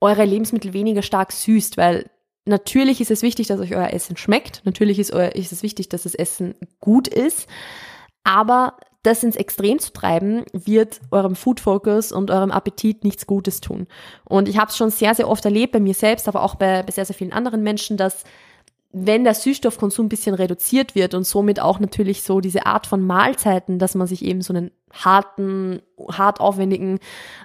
eure 0.00 0.24
Lebensmittel 0.24 0.72
weniger 0.72 1.02
stark 1.02 1.32
süßt, 1.32 1.76
weil 1.76 2.10
natürlich 2.46 3.00
ist 3.00 3.10
es 3.10 3.22
wichtig, 3.22 3.46
dass 3.46 3.60
euch 3.60 3.74
euer 3.74 3.92
Essen 3.92 4.16
schmeckt. 4.16 4.62
Natürlich 4.64 4.98
ist, 4.98 5.12
euer, 5.12 5.34
ist 5.34 5.52
es 5.52 5.62
wichtig, 5.62 5.88
dass 5.88 6.02
das 6.02 6.14
Essen 6.14 6.54
gut 6.80 7.06
ist. 7.06 7.48
Aber 8.24 8.76
das 9.02 9.22
ins 9.22 9.36
Extrem 9.36 9.78
zu 9.78 9.92
treiben, 9.92 10.44
wird 10.52 11.00
eurem 11.10 11.36
Food 11.36 11.60
Focus 11.60 12.10
und 12.10 12.30
eurem 12.30 12.50
Appetit 12.50 13.04
nichts 13.04 13.26
Gutes 13.26 13.60
tun. 13.60 13.86
Und 14.24 14.48
ich 14.48 14.58
habe 14.58 14.70
es 14.70 14.76
schon 14.76 14.90
sehr, 14.90 15.14
sehr 15.14 15.28
oft 15.28 15.44
erlebt, 15.44 15.72
bei 15.72 15.80
mir 15.80 15.94
selbst, 15.94 16.26
aber 16.26 16.42
auch 16.42 16.56
bei, 16.56 16.82
bei 16.82 16.92
sehr, 16.92 17.04
sehr 17.04 17.14
vielen 17.14 17.32
anderen 17.32 17.62
Menschen, 17.62 17.96
dass 17.96 18.24
wenn 19.06 19.24
der 19.24 19.34
Süßstoffkonsum 19.34 20.06
ein 20.06 20.08
bisschen 20.08 20.34
reduziert 20.34 20.94
wird 20.94 21.14
und 21.14 21.24
somit 21.24 21.60
auch 21.60 21.80
natürlich 21.80 22.22
so 22.22 22.40
diese 22.40 22.66
Art 22.66 22.86
von 22.86 23.02
Mahlzeiten, 23.06 23.78
dass 23.78 23.94
man 23.94 24.06
sich 24.06 24.24
eben 24.24 24.42
so 24.42 24.52
einen 24.52 24.70
harten, 24.92 25.82
hart 26.10 26.40
aufwendigen 26.40 26.98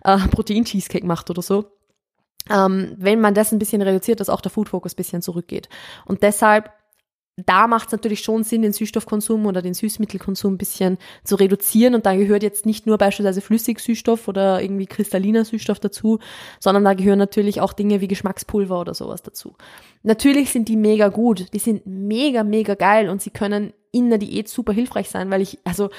äh, 0.03 0.17
Protein-Cheesecake 0.17 1.05
macht 1.05 1.29
oder 1.29 1.41
so, 1.41 1.65
ähm, 2.49 2.95
wenn 2.97 3.21
man 3.21 3.33
das 3.33 3.51
ein 3.51 3.59
bisschen 3.59 3.81
reduziert, 3.81 4.19
dass 4.19 4.29
auch 4.29 4.41
der 4.41 4.51
Food-Focus 4.51 4.93
ein 4.93 4.97
bisschen 4.97 5.21
zurückgeht. 5.21 5.69
Und 6.05 6.23
deshalb 6.23 6.71
da 7.35 7.65
macht 7.65 7.87
es 7.87 7.91
natürlich 7.91 8.19
schon 8.19 8.43
Sinn, 8.43 8.61
den 8.61 8.73
Süßstoffkonsum 8.73 9.47
oder 9.47 9.63
den 9.63 9.73
Süßmittelkonsum 9.73 10.53
ein 10.53 10.57
bisschen 10.57 10.99
zu 11.23 11.35
reduzieren. 11.35 11.95
Und 11.95 12.05
da 12.05 12.15
gehört 12.15 12.43
jetzt 12.43 12.65
nicht 12.67 12.85
nur 12.85 12.99
beispielsweise 12.99 13.41
Flüssigsüßstoff 13.41 14.27
oder 14.27 14.61
irgendwie 14.61 14.85
kristalliner 14.85 15.43
Süßstoff 15.43 15.79
dazu, 15.79 16.19
sondern 16.59 16.83
da 16.83 16.93
gehören 16.93 17.17
natürlich 17.17 17.59
auch 17.59 17.73
Dinge 17.73 18.01
wie 18.01 18.07
Geschmackspulver 18.07 18.79
oder 18.79 18.93
sowas 18.93 19.23
dazu. 19.23 19.55
Natürlich 20.03 20.51
sind 20.51 20.67
die 20.69 20.77
mega 20.77 21.07
gut, 21.07 21.47
die 21.53 21.59
sind 21.59 21.87
mega, 21.87 22.43
mega 22.43 22.75
geil 22.75 23.09
und 23.09 23.21
sie 23.21 23.31
können 23.31 23.73
in 23.91 24.09
der 24.09 24.19
Diät 24.19 24.47
super 24.47 24.73
hilfreich 24.73 25.09
sein, 25.09 25.31
weil 25.31 25.41
ich, 25.41 25.57
also 25.63 25.89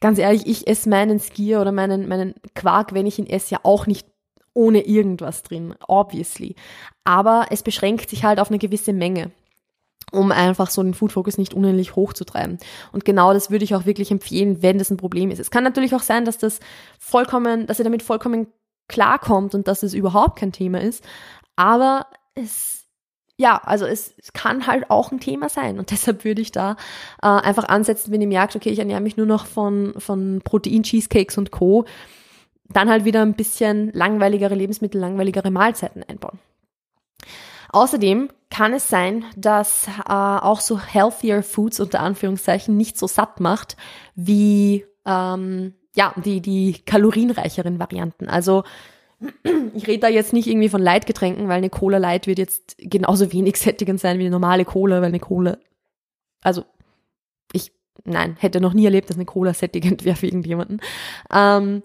ganz 0.00 0.18
ehrlich, 0.18 0.46
ich 0.46 0.66
esse 0.66 0.88
meinen 0.88 1.20
Skier 1.20 1.60
oder 1.60 1.72
meinen, 1.72 2.08
meinen 2.08 2.34
Quark, 2.54 2.94
wenn 2.94 3.06
ich 3.06 3.18
ihn 3.18 3.26
esse, 3.26 3.52
ja 3.52 3.60
auch 3.64 3.86
nicht 3.86 4.06
ohne 4.54 4.80
irgendwas 4.80 5.42
drin, 5.42 5.74
obviously. 5.86 6.54
Aber 7.04 7.46
es 7.50 7.62
beschränkt 7.62 8.08
sich 8.08 8.24
halt 8.24 8.40
auf 8.40 8.48
eine 8.48 8.58
gewisse 8.58 8.92
Menge 8.94 9.30
um 10.10 10.32
einfach 10.32 10.70
so 10.70 10.82
den 10.82 10.94
Food 10.94 11.12
Focus 11.12 11.38
nicht 11.38 11.54
unendlich 11.54 11.96
hochzutreiben. 11.96 12.58
Und 12.92 13.04
genau 13.04 13.32
das 13.32 13.50
würde 13.50 13.64
ich 13.64 13.74
auch 13.74 13.86
wirklich 13.86 14.10
empfehlen, 14.10 14.62
wenn 14.62 14.78
das 14.78 14.90
ein 14.90 14.96
Problem 14.96 15.30
ist. 15.30 15.38
Es 15.38 15.50
kann 15.50 15.64
natürlich 15.64 15.94
auch 15.94 16.02
sein, 16.02 16.24
dass 16.24 16.38
das 16.38 16.60
vollkommen, 16.98 17.66
dass 17.66 17.78
ihr 17.78 17.84
damit 17.84 18.02
vollkommen 18.02 18.48
klarkommt 18.88 19.54
und 19.54 19.68
dass 19.68 19.82
es 19.82 19.94
überhaupt 19.94 20.38
kein 20.38 20.52
Thema 20.52 20.80
ist. 20.80 21.04
Aber 21.56 22.06
es, 22.34 22.86
ja, 23.36 23.60
also 23.64 23.86
es, 23.86 24.14
kann 24.34 24.66
halt 24.66 24.90
auch 24.90 25.12
ein 25.12 25.20
Thema 25.20 25.48
sein. 25.48 25.78
Und 25.78 25.90
deshalb 25.92 26.24
würde 26.24 26.42
ich 26.42 26.52
da 26.52 26.72
äh, 27.22 27.26
einfach 27.26 27.64
ansetzen, 27.64 28.12
wenn 28.12 28.20
ihr 28.20 28.28
merkt, 28.28 28.56
okay, 28.56 28.70
ich 28.70 28.78
ernähre 28.78 29.00
mich 29.00 29.16
nur 29.16 29.26
noch 29.26 29.46
von, 29.46 29.94
von 29.98 30.40
Protein-Cheesecakes 30.44 31.38
und 31.38 31.50
Co., 31.50 31.84
dann 32.72 32.88
halt 32.88 33.04
wieder 33.04 33.22
ein 33.22 33.34
bisschen 33.34 33.90
langweiligere 33.92 34.54
Lebensmittel, 34.54 35.00
langweiligere 35.00 35.50
Mahlzeiten 35.50 36.04
einbauen. 36.04 36.38
Außerdem 37.72 38.28
kann 38.50 38.74
es 38.74 38.88
sein, 38.88 39.24
dass 39.36 39.86
äh, 39.86 40.12
auch 40.12 40.60
so 40.60 40.78
healthier 40.78 41.42
Foods 41.42 41.80
unter 41.80 42.00
Anführungszeichen 42.00 42.76
nicht 42.76 42.98
so 42.98 43.06
satt 43.06 43.40
macht 43.40 43.76
wie 44.14 44.84
ähm, 45.06 45.74
ja 45.94 46.12
die 46.16 46.40
die 46.40 46.82
kalorienreicheren 46.84 47.78
Varianten. 47.78 48.28
Also 48.28 48.64
ich 49.74 49.86
rede 49.86 50.00
da 50.00 50.08
jetzt 50.08 50.32
nicht 50.32 50.46
irgendwie 50.46 50.68
von 50.68 50.80
Leitgetränken, 50.80 51.48
weil 51.48 51.58
eine 51.58 51.70
Cola 51.70 51.98
Light 51.98 52.26
wird 52.26 52.38
jetzt 52.38 52.76
genauso 52.78 53.32
wenig 53.32 53.56
sättigend 53.56 54.00
sein 54.00 54.18
wie 54.18 54.22
eine 54.22 54.30
normale 54.30 54.64
Cola, 54.64 54.96
weil 54.96 55.08
eine 55.08 55.20
Cola, 55.20 55.58
also 56.42 56.64
ich, 57.52 57.72
nein, 58.04 58.36
hätte 58.40 58.60
noch 58.60 58.72
nie 58.72 58.86
erlebt, 58.86 59.10
dass 59.10 59.16
eine 59.16 59.26
Cola 59.26 59.52
sättigend 59.52 60.04
wäre 60.04 60.16
für 60.16 60.26
irgendjemanden. 60.26 60.80
Ähm, 61.32 61.82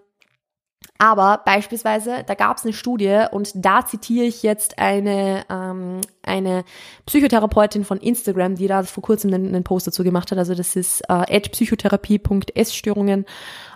aber 0.98 1.42
beispielsweise, 1.44 2.24
da 2.26 2.36
gab 2.36 2.58
es 2.58 2.64
eine 2.64 2.72
Studie 2.72 3.26
und 3.32 3.52
da 3.54 3.86
zitiere 3.86 4.26
ich 4.26 4.44
jetzt 4.44 4.80
eine, 4.80 5.44
ähm, 5.50 6.00
eine 6.24 6.64
Psychotherapeutin 7.06 7.84
von 7.84 7.98
Instagram, 7.98 8.56
die 8.56 8.68
da 8.68 8.84
vor 8.84 9.04
kurzem 9.04 9.34
einen, 9.34 9.50
einen 9.50 9.66
Post 9.66 9.88
dazu 9.88 10.06
gemacht 10.06 10.32
hat. 10.32 10.38
Also 10.38 10.56
das 10.56 10.78
ist 10.78 11.02
äh, 11.10 11.40
psychotherapie.essstörungen. 11.42 13.26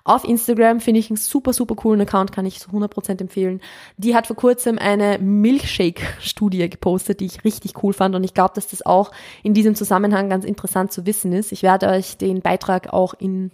Auf 0.05 0.23
Instagram 0.23 0.79
finde 0.79 1.01
ich 1.01 1.10
einen 1.10 1.17
super, 1.17 1.51
super 1.51 1.75
coolen 1.75 1.99
Account, 1.99 2.32
kann 2.32 2.45
ich 2.45 2.62
zu 2.62 2.69
100% 2.69 3.19
empfehlen. 3.19 3.60
Die 3.97 4.15
hat 4.15 4.27
vor 4.27 4.38
kurzem 4.38 4.77
eine 4.77 5.19
Milkshake-Studie 5.19 6.69
gepostet, 6.69 7.19
die 7.19 7.25
ich 7.25 7.43
richtig 7.43 7.84
cool 7.84 7.91
fand 7.91 8.15
und 8.15 8.23
ich 8.23 8.34
glaube, 8.34 8.53
dass 8.55 8.67
das 8.69 8.86
auch 8.86 9.12
in 9.43 9.53
diesem 9.53 9.75
Zusammenhang 9.75 10.29
ganz 10.29 10.45
interessant 10.45 10.93
zu 10.93 11.05
wissen 11.05 11.34
ist. 11.34 11.51
Ich 11.51 11.63
werde 11.63 11.89
euch 11.89 12.17
den 12.17 12.41
Beitrag 12.41 12.93
auch 12.93 13.13
in 13.13 13.51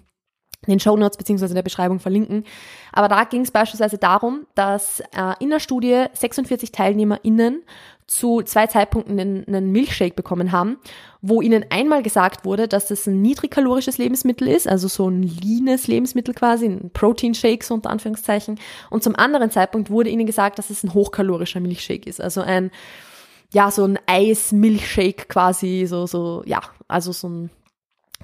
in 0.66 0.72
den 0.72 0.80
Show 0.80 0.96
Notes 0.98 1.18
beziehungsweise 1.18 1.54
der 1.54 1.64
Beschreibung 1.64 2.00
verlinken. 2.00 2.44
Aber 2.92 3.08
da 3.08 3.24
ging 3.24 3.42
es 3.42 3.52
beispielsweise 3.52 3.98
darum, 3.98 4.46
dass 4.56 5.00
äh, 5.00 5.34
in 5.40 5.50
der 5.50 5.60
Studie 5.60 6.06
46 6.14 6.72
TeilnehmerInnen 6.72 7.64
zu 8.08 8.44
zwei 8.44 8.68
Zeitpunkten 8.68 9.20
einen, 9.20 9.48
einen 9.48 9.72
Milchshake 9.72 10.16
bekommen 10.16 10.52
haben, 10.52 10.78
wo 11.22 11.42
ihnen 11.42 11.66
einmal 11.72 12.04
gesagt 12.04 12.46
wurde, 12.46 12.68
dass 12.68 12.88
das 12.88 13.08
ein 13.08 13.22
niedrigkalorisches 13.22 13.98
Lebensmittel 13.98 14.48
ist, 14.48 14.68
also 14.68 14.88
so 14.88 15.10
ein 15.10 15.24
leanes 15.24 15.88
Lebensmittel 15.88 16.36
quasi, 16.36 16.68
ein 16.68 16.92
Protein-Shake 16.94 17.64
so 17.64 17.74
unter 17.74 17.90
Anführungszeichen. 17.90 18.60
Und 18.92 19.02
zum 19.02 19.16
anderen 19.16 19.50
Zeitpunkt 19.50 19.90
wurde 19.90 20.12
ihnen 20.12 20.28
gesagt, 20.28 20.60
dass 20.60 20.70
es 20.70 20.84
ein 20.84 20.94
hochkalorischer 20.94 21.60
Milchshake 21.60 22.06
ist, 22.06 22.22
also 22.22 22.42
ein 22.42 22.72
ja, 23.54 23.72
so 23.72 23.86
ein 23.86 23.98
Eis-Milchshake 24.06 25.30
quasi, 25.30 25.86
so, 25.88 26.08
so, 26.08 26.44
ja, 26.46 26.62
also 26.88 27.12
so 27.12 27.30
ein 27.30 27.50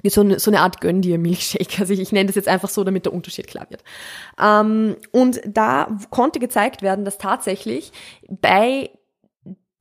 so 0.04 0.20
eine, 0.22 0.38
so 0.38 0.50
eine 0.50 0.60
Art 0.60 0.80
Gönn 0.80 1.02
dir 1.02 1.18
Milchshake. 1.18 1.80
Also 1.80 1.92
ich, 1.92 2.00
ich 2.00 2.12
nenne 2.12 2.26
das 2.26 2.36
jetzt 2.36 2.48
einfach 2.48 2.68
so, 2.68 2.84
damit 2.84 3.04
der 3.04 3.12
Unterschied 3.12 3.46
klar 3.46 3.66
wird. 3.70 3.84
Ähm, 4.40 4.96
und 5.10 5.40
da 5.46 5.96
konnte 6.10 6.40
gezeigt 6.40 6.82
werden, 6.82 7.04
dass 7.04 7.18
tatsächlich 7.18 7.92
bei 8.28 8.90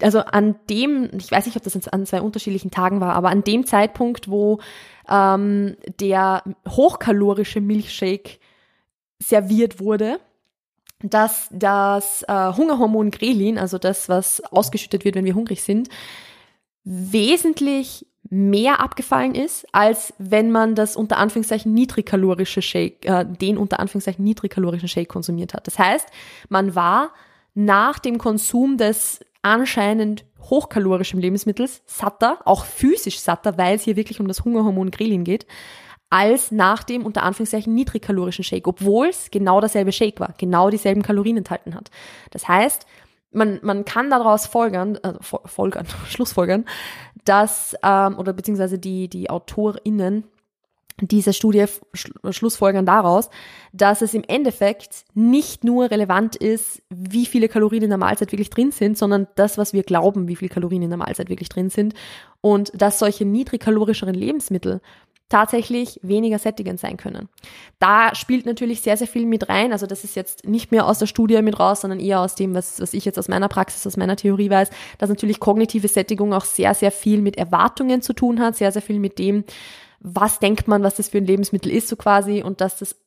also 0.02 0.20
an 0.20 0.56
dem, 0.70 1.12
ich 1.16 1.32
weiß 1.32 1.46
nicht, 1.46 1.56
ob 1.56 1.64
das 1.64 1.88
an 1.88 2.06
zwei 2.06 2.22
unterschiedlichen 2.22 2.72
Tagen 2.72 3.02
war, 3.02 3.14
aber 3.14 3.30
an 3.30 3.44
dem 3.44 3.68
Zeitpunkt, 3.68 4.30
wo 4.30 4.60
ähm, 5.08 5.78
der 6.00 6.44
hochkalorische 6.68 7.62
Milchshake 7.62 8.40
serviert 9.20 9.80
wurde, 9.80 10.20
dass 11.04 11.48
das 11.52 12.24
äh, 12.24 12.54
Hungerhormon 12.54 13.12
Grelin, 13.12 13.58
also 13.58 13.78
das, 13.78 14.10
was 14.10 14.42
ausgeschüttet 14.44 15.06
wird, 15.06 15.16
wenn 15.16 15.26
wir 15.26 15.36
hungrig 15.36 15.62
sind, 15.64 15.90
wesentlich 16.84 18.08
mehr 18.34 18.80
abgefallen 18.80 19.36
ist, 19.36 19.68
als 19.74 20.14
wenn 20.18 20.52
man 20.52 20.74
das 20.74 20.96
unter 20.96 21.18
Anführungszeichen 21.18 21.74
niedrigkalorische 21.74 22.62
Shake, 22.62 23.06
äh, 23.06 23.26
den 23.26 23.58
unter 23.58 23.82
Anführungszeichen 23.82 24.24
niedrigkalorischen 24.24 24.88
Shake 24.88 25.10
konsumiert 25.10 25.54
hat. 25.54 25.68
Das 25.68 25.78
heißt, 25.78 26.08
man 26.48 26.74
war 26.74 27.12
nach 27.54 28.00
dem 28.00 28.18
Konsum 28.18 28.78
des 28.78 29.20
anscheinend 29.42 30.24
hochkalorischen 30.40 31.20
Lebensmittels 31.20 31.82
satter, 31.86 32.40
auch 32.46 32.64
physisch 32.64 33.20
satter, 33.20 33.58
weil 33.58 33.76
es 33.76 33.84
hier 33.84 33.98
wirklich 33.98 34.22
um 34.22 34.30
das 34.30 34.46
Hungerhormon 34.46 34.92
Grelin 34.92 35.26
geht, 35.26 35.46
als 36.10 36.52
nach 36.52 36.84
dem 36.84 37.06
unter 37.06 37.24
Anführungszeichen 37.24 37.74
niedrigkalorischen 37.74 38.46
Shake, 38.46 38.68
obwohl 38.68 39.08
es 39.08 39.30
genau 39.30 39.60
derselbe 39.60 39.92
Shake 39.92 40.22
war, 40.22 40.34
genau 40.38 40.70
dieselben 40.70 41.02
Kalorien 41.02 41.38
enthalten 41.38 41.76
hat. 41.76 41.92
Das 42.32 42.48
heißt, 42.48 42.86
man, 43.32 43.60
man 43.62 43.86
kann 43.86 44.10
daraus 44.10 44.46
folgern, 44.46 44.98
äh, 44.98 45.14
folgern, 45.22 45.86
Schlussfolgern, 46.08 46.66
dass, 47.26 47.76
ähm, 47.84 48.18
oder 48.18 48.34
beziehungsweise 48.34 48.80
die, 48.80 49.08
die 49.08 49.30
AutorInnen 49.30 50.26
dieser 51.00 51.34
Studie 51.34 51.66
schlussfolgern 52.30 52.86
daraus, 52.86 53.30
dass 53.74 54.02
es 54.02 54.14
im 54.14 54.24
Endeffekt 54.28 55.06
nicht 55.14 55.64
nur 55.64 55.90
relevant 55.90 56.36
ist, 56.36 56.84
wie 56.90 57.26
viele 57.26 57.50
Kalorien 57.50 57.84
in 57.84 57.90
der 57.90 57.98
Mahlzeit 57.98 58.32
wirklich 58.32 58.50
drin 58.50 58.72
sind, 58.72 58.98
sondern 58.98 59.28
das, 59.36 59.58
was 59.58 59.74
wir 59.74 59.84
glauben, 59.84 60.28
wie 60.28 60.36
viele 60.36 60.50
Kalorien 60.50 60.84
in 60.84 60.90
der 60.90 61.00
Mahlzeit 61.00 61.30
wirklich 61.30 61.50
drin 61.50 61.70
sind. 61.70 61.96
Und 62.42 62.72
dass 62.80 63.00
solche 63.00 63.26
niedrigkalorischeren 63.26 64.14
Lebensmittel 64.14 64.82
tatsächlich 65.32 66.00
weniger 66.04 66.38
sättigend 66.38 66.80
sein 66.80 66.98
können. 66.98 67.30
Da 67.80 68.14
spielt 68.16 68.46
natürlich 68.46 68.82
sehr, 68.82 68.98
sehr 68.98 69.08
viel 69.08 69.26
mit 69.26 69.48
rein. 69.50 69.72
Also 69.72 69.88
das 69.88 70.04
ist 70.04 70.16
jetzt 70.16 70.46
nicht 70.46 70.72
mehr 70.72 70.86
aus 70.86 71.00
der 71.00 71.06
Studie 71.06 71.42
mit 71.42 71.60
raus, 71.60 71.82
sondern 71.82 72.00
eher 72.00 72.20
aus 72.20 72.36
dem, 72.36 72.54
was, 72.54 72.82
was 72.82 72.94
ich 72.94 73.06
jetzt 73.06 73.18
aus 73.18 73.30
meiner 73.30 73.48
Praxis, 73.48 73.88
aus 73.88 73.98
meiner 73.98 74.18
Theorie 74.18 74.50
weiß, 74.50 74.70
dass 74.98 75.10
natürlich 75.10 75.40
kognitive 75.40 75.88
Sättigung 75.88 76.34
auch 76.34 76.46
sehr, 76.46 76.74
sehr 76.76 76.92
viel 76.92 77.22
mit 77.22 77.38
Erwartungen 77.38 78.02
zu 78.02 78.14
tun 78.14 78.40
hat, 78.42 78.58
sehr, 78.58 78.72
sehr 78.72 78.82
viel 78.82 79.00
mit 79.00 79.20
dem, 79.20 79.46
was 80.02 80.40
denkt 80.40 80.68
man, 80.68 80.84
was 80.84 80.96
das 80.96 81.10
für 81.10 81.20
ein 81.20 81.26
Lebensmittel 81.26 81.72
ist, 81.72 81.88
so 81.88 81.96
quasi, 81.96 82.44
und 82.44 82.60
dass 82.60 82.78
das 82.78 82.98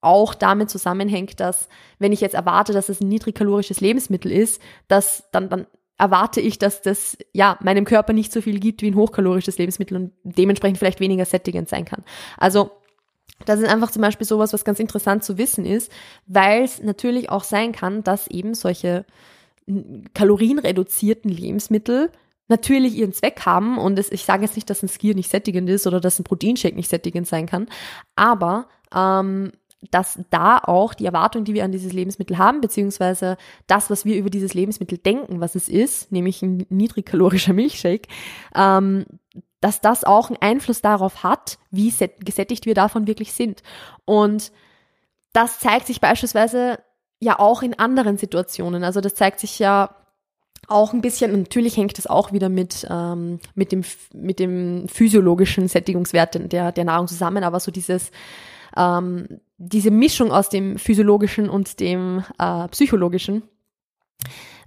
auch 0.00 0.34
damit 0.34 0.70
zusammenhängt, 0.70 1.40
dass 1.40 1.68
wenn 1.98 2.12
ich 2.12 2.20
jetzt 2.20 2.34
erwarte, 2.34 2.72
dass 2.72 2.88
es 2.88 3.00
ein 3.00 3.08
niedrigkalorisches 3.08 3.80
Lebensmittel 3.80 4.32
ist, 4.32 4.60
dass 4.88 5.24
dann, 5.32 5.48
dann 5.48 5.66
erwarte 5.98 6.40
ich, 6.40 6.58
dass 6.58 6.82
das 6.82 7.16
ja 7.32 7.58
meinem 7.62 7.84
Körper 7.84 8.12
nicht 8.12 8.32
so 8.32 8.40
viel 8.40 8.58
gibt 8.58 8.82
wie 8.82 8.90
ein 8.90 8.96
hochkalorisches 8.96 9.58
Lebensmittel 9.58 9.96
und 9.96 10.12
dementsprechend 10.24 10.78
vielleicht 10.78 11.00
weniger 11.00 11.24
sättigend 11.24 11.68
sein 11.68 11.84
kann. 11.84 12.02
Also 12.36 12.70
das 13.46 13.60
ist 13.60 13.68
einfach 13.68 13.90
zum 13.90 14.02
Beispiel 14.02 14.26
sowas, 14.26 14.52
was 14.52 14.64
ganz 14.64 14.80
interessant 14.80 15.24
zu 15.24 15.38
wissen 15.38 15.64
ist, 15.64 15.90
weil 16.26 16.64
es 16.64 16.82
natürlich 16.82 17.30
auch 17.30 17.44
sein 17.44 17.72
kann, 17.72 18.02
dass 18.02 18.26
eben 18.28 18.54
solche 18.54 19.04
kalorienreduzierten 20.14 21.30
Lebensmittel 21.30 22.10
natürlich 22.48 22.94
ihren 22.94 23.12
Zweck 23.12 23.46
haben 23.46 23.78
und 23.78 23.98
es, 23.98 24.12
ich 24.12 24.24
sage 24.24 24.42
jetzt 24.44 24.56
nicht, 24.56 24.68
dass 24.68 24.82
ein 24.82 24.88
Skier 24.88 25.14
nicht 25.14 25.30
sättigend 25.30 25.68
ist 25.70 25.86
oder 25.86 26.00
dass 26.00 26.18
ein 26.18 26.24
Proteinshake 26.24 26.76
nicht 26.76 26.90
sättigend 26.90 27.26
sein 27.26 27.46
kann, 27.46 27.68
aber 28.14 28.68
ähm, 28.94 29.52
dass 29.90 30.18
da 30.30 30.58
auch 30.58 30.94
die 30.94 31.06
Erwartung, 31.06 31.44
die 31.44 31.54
wir 31.54 31.64
an 31.64 31.72
dieses 31.72 31.92
Lebensmittel 31.92 32.38
haben, 32.38 32.60
beziehungsweise 32.60 33.36
das, 33.66 33.90
was 33.90 34.04
wir 34.04 34.16
über 34.16 34.30
dieses 34.30 34.54
Lebensmittel 34.54 34.98
denken, 34.98 35.40
was 35.40 35.54
es 35.54 35.68
ist, 35.68 36.12
nämlich 36.12 36.42
ein 36.42 36.66
niedrigkalorischer 36.68 37.52
Milchshake, 37.54 38.08
ähm, 38.54 39.04
dass 39.60 39.80
das 39.80 40.04
auch 40.04 40.28
einen 40.28 40.42
Einfluss 40.42 40.82
darauf 40.82 41.22
hat, 41.22 41.58
wie 41.70 41.92
gesättigt 42.20 42.66
wir 42.66 42.74
davon 42.74 43.06
wirklich 43.06 43.32
sind. 43.32 43.62
Und 44.04 44.52
das 45.32 45.58
zeigt 45.58 45.86
sich 45.86 46.00
beispielsweise 46.00 46.78
ja 47.18 47.38
auch 47.38 47.62
in 47.62 47.78
anderen 47.78 48.18
Situationen. 48.18 48.84
Also 48.84 49.00
das 49.00 49.14
zeigt 49.14 49.40
sich 49.40 49.58
ja 49.58 49.96
auch 50.68 50.92
ein 50.92 51.00
bisschen, 51.00 51.32
natürlich 51.32 51.76
hängt 51.76 51.98
es 51.98 52.06
auch 52.06 52.32
wieder 52.32 52.48
mit, 52.48 52.86
ähm, 52.90 53.40
mit, 53.54 53.72
dem, 53.72 53.84
mit 54.12 54.38
dem 54.38 54.88
physiologischen 54.88 55.68
Sättigungswert 55.68 56.52
der, 56.52 56.72
der 56.72 56.84
Nahrung 56.84 57.06
zusammen, 57.06 57.44
aber 57.44 57.60
so 57.60 57.70
dieses, 57.70 58.10
ähm, 58.76 59.40
diese 59.56 59.90
Mischung 59.90 60.32
aus 60.32 60.48
dem 60.48 60.78
physiologischen 60.78 61.48
und 61.48 61.80
dem 61.80 62.24
äh, 62.38 62.68
psychologischen 62.68 63.42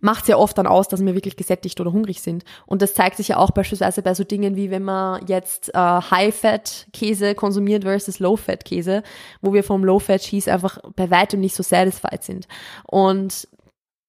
macht 0.02 0.26
sehr 0.26 0.40
oft 0.40 0.58
dann 0.58 0.68
aus, 0.68 0.88
dass 0.88 1.04
wir 1.04 1.16
wirklich 1.16 1.38
gesättigt 1.38 1.80
oder 1.80 1.92
hungrig 1.92 2.22
sind. 2.22 2.44
Und 2.66 2.82
das 2.82 2.94
zeigt 2.94 3.18
sich 3.18 3.30
ja 3.30 3.38
auch 3.38 3.52
beispielsweise 3.52 4.02
bei 4.02 4.14
so 4.14 4.24
Dingen 4.24 4.56
wie 4.56 4.70
wenn 4.70 4.84
man 4.84 5.26
jetzt 5.28 5.74
äh, 5.74 5.78
High-Fat-Käse 5.78 7.36
konsumiert 7.36 7.84
versus 7.84 8.20
Low-Fat-Käse, 8.20 9.04
wo 9.42 9.54
wir 9.54 9.64
vom 9.64 9.84
Low-Fat-Cheese 9.84 10.52
einfach 10.52 10.80
bei 10.96 11.10
weitem 11.10 11.40
nicht 11.40 11.56
so 11.56 11.64
satisfied 11.64 12.24
sind. 12.24 12.48
Und 12.86 13.48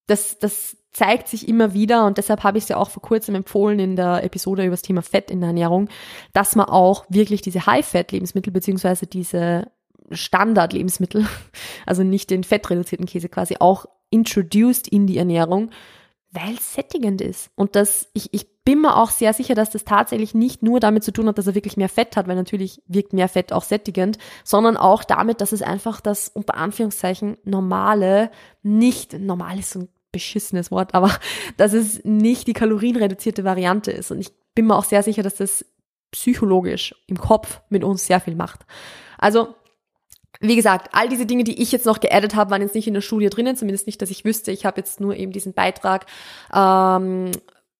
das, 0.06 0.38
das 0.38 0.76
zeigt 0.92 1.28
sich 1.28 1.48
immer 1.48 1.74
wieder 1.74 2.06
und 2.06 2.18
deshalb 2.18 2.42
habe 2.42 2.58
ich 2.58 2.64
es 2.64 2.68
ja 2.70 2.76
auch 2.76 2.90
vor 2.90 3.02
kurzem 3.02 3.34
empfohlen 3.34 3.78
in 3.78 3.94
der 3.94 4.24
Episode 4.24 4.62
über 4.64 4.72
das 4.72 4.82
Thema 4.82 5.02
Fett 5.02 5.30
in 5.30 5.40
der 5.40 5.48
Ernährung, 5.48 5.88
dass 6.32 6.56
man 6.56 6.66
auch 6.66 7.04
wirklich 7.08 7.42
diese 7.42 7.66
High-Fat-Lebensmittel 7.66 8.52
beziehungsweise 8.52 9.06
diese 9.06 9.70
Standard-Lebensmittel, 10.10 11.26
also 11.86 12.02
nicht 12.02 12.30
den 12.30 12.44
fettreduzierten 12.44 13.06
Käse 13.06 13.28
quasi, 13.28 13.56
auch 13.58 13.86
introduced 14.10 14.88
in 14.88 15.06
die 15.06 15.18
Ernährung, 15.18 15.70
weil 16.30 16.54
es 16.54 16.74
sättigend 16.74 17.20
ist. 17.20 17.50
Und 17.54 17.74
das, 17.74 18.08
ich, 18.12 18.32
ich 18.32 18.62
bin 18.64 18.82
mir 18.82 18.96
auch 18.96 19.10
sehr 19.10 19.32
sicher, 19.32 19.54
dass 19.54 19.70
das 19.70 19.84
tatsächlich 19.84 20.34
nicht 20.34 20.62
nur 20.62 20.78
damit 20.78 21.02
zu 21.02 21.12
tun 21.12 21.26
hat, 21.26 21.38
dass 21.38 21.46
er 21.46 21.54
wirklich 21.54 21.78
mehr 21.78 21.88
Fett 21.88 22.16
hat, 22.16 22.28
weil 22.28 22.36
natürlich 22.36 22.82
wirkt 22.86 23.14
mehr 23.14 23.28
Fett 23.28 23.52
auch 23.52 23.62
sättigend, 23.62 24.18
sondern 24.44 24.76
auch 24.76 25.04
damit, 25.04 25.40
dass 25.40 25.52
es 25.52 25.62
einfach 25.62 26.00
das 26.00 26.28
unter 26.28 26.54
Anführungszeichen 26.54 27.38
normale, 27.44 28.30
nicht 28.62 29.18
normal 29.18 29.58
ist 29.58 29.70
so 29.70 29.80
ein 29.80 29.88
beschissenes 30.12 30.70
Wort, 30.70 30.94
aber 30.94 31.10
dass 31.56 31.72
es 31.72 32.04
nicht 32.04 32.46
die 32.46 32.52
kalorienreduzierte 32.52 33.44
Variante 33.44 33.90
ist. 33.90 34.10
Und 34.10 34.20
ich 34.20 34.32
bin 34.54 34.66
mir 34.66 34.76
auch 34.76 34.84
sehr 34.84 35.02
sicher, 35.02 35.22
dass 35.22 35.36
das 35.36 35.64
psychologisch 36.10 36.94
im 37.06 37.18
Kopf 37.18 37.60
mit 37.68 37.84
uns 37.84 38.06
sehr 38.06 38.20
viel 38.20 38.34
macht. 38.34 38.66
Also 39.18 39.54
wie 40.40 40.56
gesagt, 40.56 40.90
all 40.92 41.08
diese 41.08 41.26
Dinge, 41.26 41.44
die 41.44 41.60
ich 41.60 41.72
jetzt 41.72 41.86
noch 41.86 42.00
geaddet 42.00 42.34
habe, 42.34 42.50
waren 42.50 42.62
jetzt 42.62 42.74
nicht 42.74 42.86
in 42.86 42.94
der 42.94 43.00
Studie 43.00 43.28
drinnen, 43.28 43.56
zumindest 43.56 43.86
nicht, 43.86 44.00
dass 44.00 44.10
ich 44.10 44.24
wüsste. 44.24 44.52
Ich 44.52 44.64
habe 44.64 44.80
jetzt 44.80 45.00
nur 45.00 45.16
eben 45.16 45.32
diesen 45.32 45.52
Beitrag 45.52 46.06
ähm, 46.54 47.32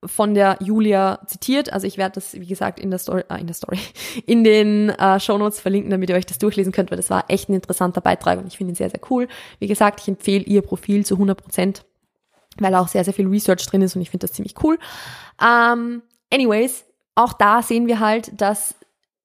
von 0.04 0.34
der 0.34 0.58
Julia 0.60 1.20
zitiert. 1.26 1.72
Also 1.72 1.86
ich 1.86 1.98
werde 1.98 2.14
das, 2.16 2.34
wie 2.34 2.46
gesagt, 2.46 2.78
in 2.78 2.90
der 2.90 2.98
Story, 2.98 3.24
äh, 3.28 3.40
in 3.40 3.46
der 3.46 3.54
Story, 3.54 3.78
in 4.26 4.44
den 4.44 4.90
äh, 4.90 5.20
Show 5.20 5.38
Notes 5.38 5.60
verlinken, 5.60 5.90
damit 5.90 6.10
ihr 6.10 6.16
euch 6.16 6.26
das 6.26 6.38
durchlesen 6.38 6.72
könnt, 6.72 6.90
weil 6.90 6.96
das 6.96 7.10
war 7.10 7.24
echt 7.28 7.48
ein 7.48 7.54
interessanter 7.54 8.00
Beitrag 8.00 8.38
und 8.38 8.46
ich 8.46 8.56
finde 8.56 8.72
ihn 8.72 8.76
sehr, 8.76 8.90
sehr 8.90 9.00
cool. 9.10 9.28
Wie 9.58 9.66
gesagt, 9.66 10.00
ich 10.00 10.08
empfehle 10.08 10.44
ihr 10.44 10.62
Profil 10.62 11.04
zu 11.04 11.14
100 11.14 11.40
Prozent, 11.40 11.84
weil 12.58 12.74
auch 12.74 12.88
sehr, 12.88 13.04
sehr 13.04 13.14
viel 13.14 13.28
Research 13.28 13.66
drin 13.66 13.82
ist 13.82 13.96
und 13.96 14.02
ich 14.02 14.10
finde 14.10 14.26
das 14.26 14.34
ziemlich 14.34 14.54
cool. 14.62 14.78
Ähm, 15.40 16.02
anyways, 16.32 16.84
auch 17.14 17.32
da 17.32 17.62
sehen 17.62 17.86
wir 17.86 18.00
halt, 18.00 18.40
dass 18.40 18.74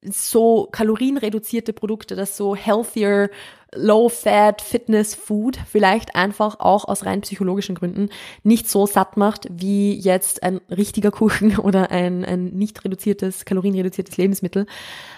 so 0.09 0.67
kalorienreduzierte 0.71 1.73
Produkte, 1.73 2.15
das 2.15 2.37
so 2.37 2.55
healthier, 2.55 3.29
low-fat 3.75 4.61
Fitness 4.61 5.15
Food 5.15 5.57
vielleicht 5.69 6.15
einfach 6.15 6.59
auch 6.59 6.85
aus 6.85 7.05
rein 7.05 7.21
psychologischen 7.21 7.75
Gründen 7.75 8.09
nicht 8.43 8.69
so 8.69 8.85
satt 8.85 9.17
macht 9.17 9.47
wie 9.49 9.95
jetzt 9.95 10.43
ein 10.43 10.61
richtiger 10.69 11.11
Kuchen 11.11 11.57
oder 11.57 11.91
ein, 11.91 12.23
ein 12.23 12.45
nicht 12.45 12.83
reduziertes, 12.85 13.45
kalorienreduziertes 13.45 14.17
Lebensmittel. 14.17 14.67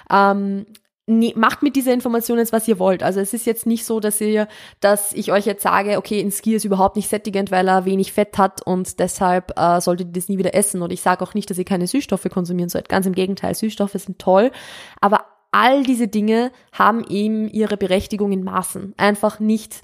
Ähm, 0.10 0.66
macht 1.08 1.62
mit 1.62 1.76
dieser 1.76 1.94
Information 1.94 2.40
jetzt, 2.40 2.52
was 2.52 2.68
ihr 2.68 2.80
wollt. 2.80 3.04
Also 3.04 3.20
es 3.20 3.34
ist 3.34 3.46
jetzt 3.46 3.68
nicht 3.68 3.86
so, 3.86 4.00
dass 4.00 4.20
ihr, 4.22 4.48
dass 4.80 5.14
ich 5.14 5.32
euch 5.32 5.46
jetzt 5.46 5.62
sage, 5.62 5.98
okay, 5.98 6.20
ein 6.20 6.32
Ski 6.32 6.56
ist 6.56 6.66
überhaupt 6.66 6.96
nicht 6.96 7.10
sättigend, 7.10 7.52
weil 7.52 7.68
er 7.68 7.86
wenig 7.86 8.12
Fett 8.12 8.38
hat 8.38 8.66
und 8.66 9.00
deshalb 9.00 9.58
äh, 9.60 9.80
solltet 9.82 10.08
ihr 10.08 10.14
das 10.14 10.30
nie 10.30 10.40
wieder 10.40 10.56
essen. 10.56 10.82
Und 10.82 10.92
ich 10.92 11.02
sage 11.02 11.24
auch 11.24 11.36
nicht, 11.36 11.50
dass 11.50 11.60
ihr 11.60 11.66
keine 11.66 11.86
Süßstoffe 11.86 12.28
konsumieren 12.32 12.70
sollt. 12.70 12.90
Ganz 12.90 13.06
im 13.06 13.14
Gegenteil, 13.14 13.54
Süßstoffe 13.54 13.94
sind 13.94 14.18
toll, 14.18 14.52
aber 15.00 15.26
all 15.52 15.84
diese 15.84 16.08
Dinge 16.08 16.52
haben 16.72 17.06
eben 17.08 17.48
ihre 17.50 17.78
Berechtigung 17.78 18.32
in 18.32 18.44
Maßen. 18.44 18.96
Einfach 18.98 19.40
nicht 19.40 19.82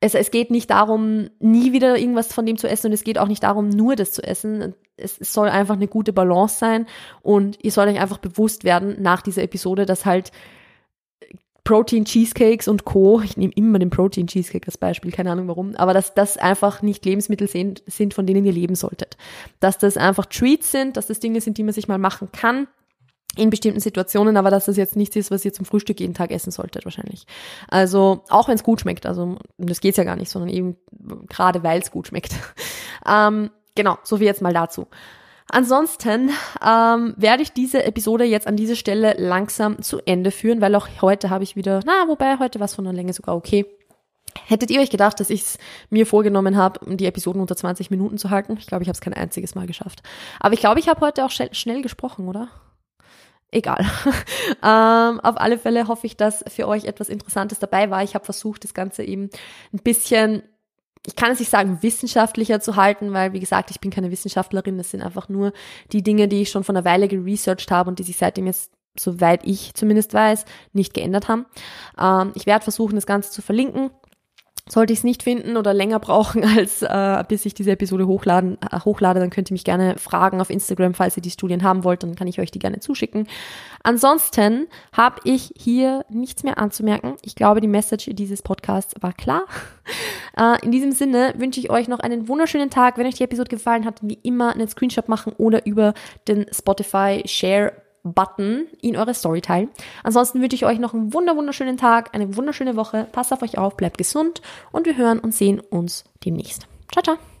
es, 0.00 0.14
es 0.14 0.30
geht 0.30 0.50
nicht 0.50 0.68
darum, 0.68 1.30
nie 1.38 1.72
wieder 1.72 1.96
irgendwas 1.96 2.30
von 2.30 2.44
dem 2.44 2.58
zu 2.58 2.68
essen 2.68 2.88
und 2.88 2.92
es 2.92 3.04
geht 3.04 3.18
auch 3.18 3.28
nicht 3.28 3.42
darum, 3.42 3.70
nur 3.70 3.96
das 3.96 4.12
zu 4.12 4.22
essen. 4.22 4.74
Es, 4.98 5.18
es 5.18 5.32
soll 5.32 5.48
einfach 5.48 5.76
eine 5.76 5.88
gute 5.88 6.12
Balance 6.12 6.58
sein 6.58 6.86
und 7.22 7.58
ihr 7.64 7.70
sollt 7.70 7.88
euch 7.88 7.98
einfach 7.98 8.18
bewusst 8.18 8.64
werden 8.64 8.96
nach 9.00 9.22
dieser 9.22 9.42
Episode, 9.42 9.86
dass 9.86 10.04
halt 10.04 10.30
Protein 11.64 12.04
Cheesecakes 12.04 12.68
und 12.68 12.84
Co. 12.84 13.22
Ich 13.22 13.36
nehme 13.36 13.52
immer 13.56 13.78
den 13.78 13.90
Protein 13.90 14.26
Cheesecake 14.26 14.66
als 14.66 14.76
Beispiel, 14.78 15.10
keine 15.10 15.32
Ahnung 15.32 15.48
warum, 15.48 15.74
aber 15.76 15.94
dass 15.94 16.14
das 16.14 16.36
einfach 16.36 16.82
nicht 16.82 17.04
Lebensmittel 17.04 17.48
sind, 17.48 18.14
von 18.14 18.26
denen 18.26 18.44
ihr 18.44 18.52
leben 18.52 18.74
solltet. 18.74 19.16
Dass 19.60 19.78
das 19.78 19.96
einfach 19.96 20.26
Treats 20.26 20.70
sind, 20.70 20.96
dass 20.98 21.06
das 21.06 21.20
Dinge 21.20 21.40
sind, 21.40 21.56
die 21.56 21.62
man 21.62 21.72
sich 21.72 21.88
mal 21.88 21.98
machen 21.98 22.28
kann, 22.32 22.68
in 23.36 23.50
bestimmten 23.50 23.80
Situationen, 23.80 24.36
aber 24.36 24.50
dass 24.50 24.66
das 24.66 24.76
jetzt 24.76 24.94
nichts 24.94 25.16
ist, 25.16 25.30
was 25.30 25.44
ihr 25.44 25.52
zum 25.52 25.64
Frühstück 25.64 26.00
jeden 26.00 26.14
Tag 26.14 26.30
essen 26.30 26.50
solltet 26.52 26.84
wahrscheinlich. 26.84 27.26
Also 27.68 28.24
auch 28.28 28.48
wenn 28.48 28.54
es 28.54 28.62
gut 28.62 28.80
schmeckt, 28.80 29.06
also 29.06 29.38
das 29.58 29.80
geht's 29.80 29.96
ja 29.96 30.04
gar 30.04 30.16
nicht, 30.16 30.30
sondern 30.30 30.50
eben 30.50 30.76
gerade 31.28 31.62
weil 31.62 31.80
es 31.80 31.90
gut 31.90 32.08
schmeckt. 32.08 32.34
ähm, 33.08 33.50
genau, 33.74 33.98
so 34.04 34.20
wie 34.20 34.24
jetzt 34.24 34.42
mal 34.42 34.52
dazu. 34.52 34.86
Ansonsten 35.54 36.30
ähm, 36.66 37.14
werde 37.16 37.44
ich 37.44 37.52
diese 37.52 37.84
Episode 37.84 38.24
jetzt 38.24 38.48
an 38.48 38.56
dieser 38.56 38.74
Stelle 38.74 39.14
langsam 39.18 39.80
zu 39.82 40.00
Ende 40.04 40.32
führen, 40.32 40.60
weil 40.60 40.74
auch 40.74 40.88
heute 41.00 41.30
habe 41.30 41.44
ich 41.44 41.54
wieder, 41.54 41.78
na, 41.86 42.08
wobei 42.08 42.40
heute 42.40 42.58
war 42.58 42.64
es 42.64 42.74
von 42.74 42.82
der 42.82 42.92
Länge 42.92 43.12
sogar 43.12 43.36
okay. 43.36 43.64
Hättet 44.46 44.72
ihr 44.72 44.80
euch 44.80 44.90
gedacht, 44.90 45.20
dass 45.20 45.30
ich 45.30 45.42
es 45.42 45.58
mir 45.90 46.06
vorgenommen 46.06 46.56
habe, 46.56 46.96
die 46.96 47.06
Episoden 47.06 47.40
unter 47.40 47.54
20 47.54 47.88
Minuten 47.92 48.18
zu 48.18 48.30
halten? 48.30 48.56
Ich 48.58 48.66
glaube, 48.66 48.82
ich 48.82 48.88
habe 48.88 48.96
es 48.96 49.00
kein 49.00 49.14
einziges 49.14 49.54
Mal 49.54 49.68
geschafft. 49.68 50.02
Aber 50.40 50.54
ich 50.54 50.60
glaube, 50.60 50.80
ich 50.80 50.88
habe 50.88 51.00
heute 51.02 51.24
auch 51.24 51.30
schnell 51.30 51.82
gesprochen, 51.82 52.26
oder? 52.26 52.48
Egal. 53.52 53.86
ähm, 54.60 55.20
auf 55.20 55.40
alle 55.40 55.56
Fälle 55.56 55.86
hoffe 55.86 56.08
ich, 56.08 56.16
dass 56.16 56.44
für 56.48 56.66
euch 56.66 56.86
etwas 56.86 57.08
Interessantes 57.08 57.60
dabei 57.60 57.90
war. 57.90 58.02
Ich 58.02 58.16
habe 58.16 58.24
versucht, 58.24 58.64
das 58.64 58.74
Ganze 58.74 59.04
eben 59.04 59.30
ein 59.72 59.78
bisschen 59.84 60.42
ich 61.06 61.16
kann 61.16 61.32
es 61.32 61.38
nicht 61.38 61.50
sagen, 61.50 61.78
wissenschaftlicher 61.82 62.60
zu 62.60 62.76
halten, 62.76 63.12
weil, 63.12 63.32
wie 63.32 63.40
gesagt, 63.40 63.70
ich 63.70 63.80
bin 63.80 63.90
keine 63.90 64.10
Wissenschaftlerin. 64.10 64.78
Das 64.78 64.90
sind 64.90 65.02
einfach 65.02 65.28
nur 65.28 65.52
die 65.92 66.02
Dinge, 66.02 66.28
die 66.28 66.42
ich 66.42 66.50
schon 66.50 66.64
von 66.64 66.76
einer 66.76 66.84
Weile 66.84 67.08
geresearched 67.08 67.70
habe 67.70 67.90
und 67.90 67.98
die 67.98 68.04
sich 68.04 68.16
seitdem 68.16 68.46
jetzt, 68.46 68.72
soweit 68.98 69.44
ich 69.44 69.74
zumindest 69.74 70.14
weiß, 70.14 70.46
nicht 70.72 70.94
geändert 70.94 71.28
haben. 71.28 71.44
Ähm, 72.00 72.32
ich 72.34 72.46
werde 72.46 72.62
versuchen, 72.62 72.94
das 72.94 73.06
Ganze 73.06 73.30
zu 73.30 73.42
verlinken. 73.42 73.90
Sollte 74.66 74.94
ich 74.94 75.00
es 75.00 75.04
nicht 75.04 75.22
finden 75.22 75.58
oder 75.58 75.74
länger 75.74 75.98
brauchen, 75.98 76.42
als 76.56 76.82
äh, 76.82 77.24
bis 77.28 77.44
ich 77.44 77.54
diese 77.54 77.72
Episode 77.72 78.06
hochladen, 78.06 78.56
äh, 78.62 78.80
hochlade, 78.80 79.20
dann 79.20 79.30
könnt 79.30 79.50
ihr 79.50 79.54
mich 79.54 79.64
gerne 79.64 79.98
fragen 79.98 80.40
auf 80.40 80.48
Instagram, 80.48 80.94
falls 80.94 81.16
ihr 81.16 81.22
die 81.22 81.30
Studien 81.30 81.62
haben 81.62 81.84
wollt, 81.84 82.02
dann 82.02 82.14
kann 82.14 82.26
ich 82.26 82.40
euch 82.40 82.50
die 82.50 82.58
gerne 82.58 82.80
zuschicken. 82.80 83.28
Ansonsten 83.82 84.66
habe 84.92 85.20
ich 85.24 85.52
hier 85.56 86.06
nichts 86.08 86.44
mehr 86.44 86.58
anzumerken. 86.58 87.16
Ich 87.22 87.34
glaube, 87.34 87.60
die 87.60 87.68
Message 87.68 88.08
dieses 88.12 88.42
Podcasts 88.42 88.94
war 89.00 89.12
klar. 89.12 89.44
Äh, 90.36 90.64
in 90.64 90.72
diesem 90.72 90.90
Sinne 90.90 91.32
wünsche 91.36 91.60
ich 91.60 91.70
euch 91.70 91.86
noch 91.86 92.00
einen 92.00 92.26
wunderschönen 92.26 92.68
Tag. 92.68 92.98
Wenn 92.98 93.06
euch 93.06 93.14
die 93.14 93.22
Episode 93.22 93.48
gefallen 93.48 93.84
hat, 93.84 94.00
wie 94.02 94.18
immer 94.24 94.52
einen 94.52 94.66
Screenshot 94.66 95.08
machen 95.08 95.32
oder 95.38 95.64
über 95.64 95.94
den 96.26 96.46
Spotify 96.50 97.22
Share 97.24 97.72
Button 98.04 98.66
in 98.80 98.96
eure 98.96 99.14
Story 99.14 99.40
teilen. 99.40 99.70
Ansonsten 100.02 100.40
wünsche 100.40 100.54
ich 100.54 100.64
euch 100.64 100.78
noch 100.78 100.94
einen 100.94 101.12
wunder 101.12 101.36
wunderschönen 101.36 101.76
Tag, 101.76 102.14
eine 102.14 102.36
wunderschöne 102.36 102.76
Woche. 102.76 103.08
Passt 103.10 103.32
auf 103.32 103.42
euch 103.42 103.58
auf, 103.58 103.76
bleibt 103.76 103.98
gesund 103.98 104.42
und 104.70 104.86
wir 104.86 104.96
hören 104.96 105.18
und 105.18 105.34
sehen 105.34 105.60
uns 105.60 106.04
demnächst. 106.24 106.66
Ciao, 106.92 107.02
ciao. 107.02 107.33